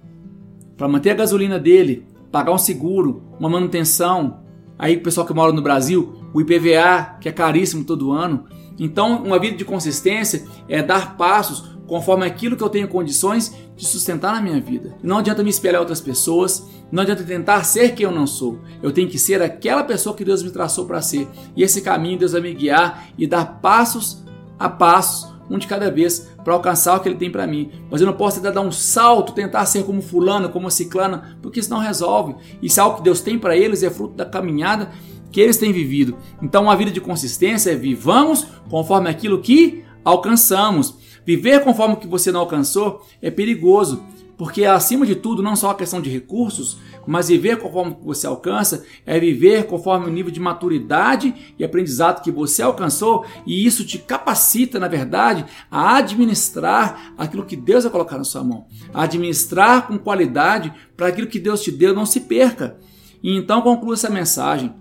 para 0.76 0.87
manter 0.87 1.11
a 1.11 1.14
gasolina 1.14 1.59
dele, 1.59 2.07
pagar 2.31 2.53
um 2.53 2.59
seguro, 2.59 3.22
uma 3.38 3.48
manutenção. 3.48 4.42
Aí 4.79 4.96
o 4.96 5.03
pessoal 5.03 5.26
que 5.26 5.35
mora 5.35 5.53
no 5.53 5.62
Brasil, 5.62 6.14
o 6.33 6.40
IPVA, 6.40 7.16
que 7.20 7.29
é 7.29 7.33
caríssimo 7.33 7.85
todo 7.85 8.12
ano. 8.12 8.44
Então, 8.79 9.22
uma 9.22 9.38
vida 9.38 9.57
de 9.57 9.64
consistência 9.64 10.46
é 10.68 10.83
dar 10.83 11.16
passos 11.16 11.76
conforme 11.90 12.24
aquilo 12.24 12.57
que 12.57 12.62
eu 12.62 12.68
tenho 12.68 12.87
condições 12.87 13.53
de 13.76 13.85
sustentar 13.85 14.33
na 14.33 14.40
minha 14.40 14.61
vida. 14.61 14.94
Não 15.03 15.18
adianta 15.18 15.42
me 15.42 15.50
espelhar 15.50 15.81
outras 15.81 16.00
pessoas, 16.00 16.64
não 16.88 17.03
adianta 17.03 17.24
tentar 17.24 17.64
ser 17.64 17.96
quem 17.96 18.05
eu 18.05 18.12
não 18.12 18.29
sou. 18.29 18.61
Eu 18.81 18.92
tenho 18.92 19.09
que 19.09 19.18
ser 19.18 19.42
aquela 19.42 19.83
pessoa 19.83 20.14
que 20.14 20.24
Deus 20.24 20.40
me 20.40 20.53
traçou 20.53 20.87
para 20.87 21.03
ser. 21.03 21.26
E 21.57 21.64
esse 21.64 21.83
caminho 21.83 22.16
Deus 22.16 22.31
vai 22.31 22.42
me 22.42 22.55
guiar 22.55 23.09
e 23.18 23.26
dar 23.26 23.61
passos 23.61 24.22
a 24.57 24.68
passos, 24.68 25.35
um 25.50 25.59
de 25.59 25.66
cada 25.66 25.90
vez, 25.90 26.31
para 26.44 26.55
alcançar 26.55 26.96
o 26.96 27.00
que 27.00 27.09
Ele 27.09 27.18
tem 27.18 27.29
para 27.29 27.44
mim. 27.44 27.72
Mas 27.90 28.00
eu 28.00 28.07
não 28.07 28.14
posso 28.14 28.37
tentar 28.37 28.53
dar 28.53 28.61
um 28.61 28.70
salto, 28.70 29.33
tentar 29.33 29.66
ser 29.66 29.83
como 29.83 30.00
fulano, 30.00 30.48
como 30.48 30.70
ciclana, 30.70 31.37
porque 31.42 31.59
isso 31.59 31.70
não 31.70 31.81
resolve. 31.81 32.37
Isso 32.62 32.79
é 32.79 32.85
algo 32.85 32.98
que 32.98 33.03
Deus 33.03 33.20
tem 33.20 33.37
para 33.37 33.57
eles, 33.57 33.83
é 33.83 33.90
fruto 33.90 34.14
da 34.14 34.24
caminhada 34.24 34.92
que 35.33 35.40
eles 35.40 35.57
têm 35.57 35.72
vivido. 35.72 36.16
Então, 36.40 36.62
uma 36.62 36.76
vida 36.76 36.92
de 36.92 37.00
consistência 37.00 37.72
é 37.72 37.74
vivamos 37.74 38.46
conforme 38.68 39.11
aquilo 39.11 39.40
que 39.40 39.83
alcançamos. 40.05 41.00
Viver 41.24 41.62
conforme 41.62 41.94
o 41.94 41.96
que 41.98 42.06
você 42.06 42.33
não 42.33 42.40
alcançou 42.40 43.06
é 43.20 43.30
perigoso, 43.30 44.02
porque 44.37 44.64
acima 44.64 45.04
de 45.04 45.14
tudo, 45.14 45.42
não 45.42 45.54
só 45.54 45.70
a 45.70 45.74
questão 45.74 46.00
de 46.00 46.09
recursos, 46.09 46.78
mas 47.06 47.28
viver 47.28 47.59
conforme 47.59 47.96
você 48.02 48.26
alcança 48.26 48.85
é 49.04 49.18
viver 49.20 49.66
conforme 49.66 50.06
o 50.06 50.11
nível 50.11 50.33
de 50.33 50.40
maturidade 50.40 51.54
e 51.59 51.64
aprendizado 51.64 52.22
que 52.22 52.30
você 52.30 52.62
alcançou, 52.62 53.26
e 53.46 53.66
isso 53.66 53.85
te 53.85 53.98
capacita, 53.98 54.78
na 54.78 54.88
verdade, 54.88 55.44
a 55.70 55.96
administrar 55.96 57.12
aquilo 57.18 57.44
que 57.44 57.56
Deus 57.56 57.85
vai 57.85 57.92
colocar 57.92 58.16
na 58.16 58.24
sua 58.24 58.42
mão, 58.42 58.66
a 58.94 59.02
administrar 59.02 59.87
com 59.87 59.98
qualidade 59.98 60.72
para 60.96 61.09
aquilo 61.09 61.26
que 61.26 61.38
Deus 61.38 61.62
te 61.62 61.70
deu 61.70 61.94
não 61.94 62.06
se 62.06 62.20
perca. 62.20 62.78
E 63.22 63.37
então 63.37 63.61
conclua 63.61 63.94
essa 63.94 64.09
mensagem 64.09 64.72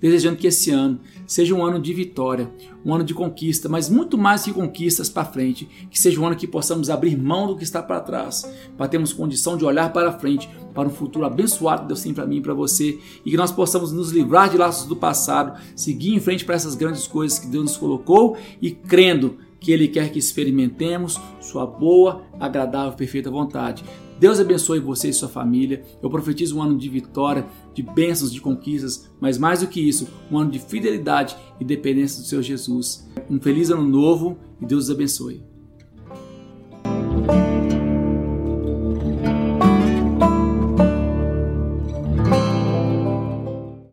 desejando 0.00 0.36
que 0.36 0.46
esse 0.46 0.70
ano 0.70 1.00
seja 1.26 1.54
um 1.54 1.64
ano 1.64 1.80
de 1.80 1.92
vitória, 1.92 2.50
um 2.84 2.94
ano 2.94 3.04
de 3.04 3.14
conquista, 3.14 3.68
mas 3.68 3.88
muito 3.88 4.16
mais 4.16 4.44
que 4.44 4.52
conquistas 4.52 5.08
para 5.08 5.24
frente, 5.24 5.68
que 5.90 6.00
seja 6.00 6.20
um 6.20 6.26
ano 6.26 6.36
que 6.36 6.46
possamos 6.46 6.88
abrir 6.88 7.16
mão 7.16 7.46
do 7.46 7.56
que 7.56 7.64
está 7.64 7.82
para 7.82 8.00
trás, 8.00 8.50
para 8.76 8.88
termos 8.88 9.12
condição 9.12 9.56
de 9.56 9.64
olhar 9.64 9.92
para 9.92 10.18
frente, 10.18 10.48
para 10.74 10.88
um 10.88 10.92
futuro 10.92 11.26
abençoado 11.26 11.82
que 11.82 11.88
Deus 11.88 12.02
tem 12.02 12.14
para 12.14 12.26
mim 12.26 12.36
e 12.36 12.40
para 12.40 12.54
você, 12.54 12.98
e 13.24 13.30
que 13.30 13.36
nós 13.36 13.50
possamos 13.50 13.92
nos 13.92 14.10
livrar 14.10 14.48
de 14.48 14.56
laços 14.56 14.86
do 14.86 14.96
passado, 14.96 15.60
seguir 15.74 16.14
em 16.14 16.20
frente 16.20 16.44
para 16.44 16.54
essas 16.54 16.74
grandes 16.74 17.06
coisas 17.06 17.38
que 17.38 17.46
Deus 17.46 17.64
nos 17.64 17.76
colocou 17.76 18.36
e 18.62 18.70
crendo 18.70 19.38
que 19.60 19.72
Ele 19.72 19.88
quer 19.88 20.12
que 20.12 20.18
experimentemos 20.18 21.20
Sua 21.40 21.66
boa, 21.66 22.22
agradável, 22.38 22.92
perfeita 22.92 23.30
vontade. 23.30 23.82
Deus 24.18 24.40
abençoe 24.40 24.80
você 24.80 25.10
e 25.10 25.12
sua 25.12 25.28
família. 25.28 25.82
Eu 26.02 26.10
profetizo 26.10 26.58
um 26.58 26.62
ano 26.62 26.76
de 26.76 26.88
vitória, 26.88 27.46
de 27.78 27.82
bênçãos, 27.84 28.32
de 28.32 28.40
conquistas, 28.40 29.08
mas 29.20 29.38
mais 29.38 29.60
do 29.60 29.68
que 29.68 29.80
isso, 29.80 30.08
um 30.32 30.38
ano 30.38 30.50
de 30.50 30.58
fidelidade 30.58 31.36
e 31.60 31.64
dependência 31.64 32.20
do 32.20 32.26
Senhor 32.26 32.42
Jesus. 32.42 33.08
Um 33.30 33.38
feliz 33.38 33.70
ano 33.70 33.84
novo 33.84 34.36
e 34.60 34.66
Deus 34.66 34.84
os 34.84 34.90
abençoe. 34.90 35.47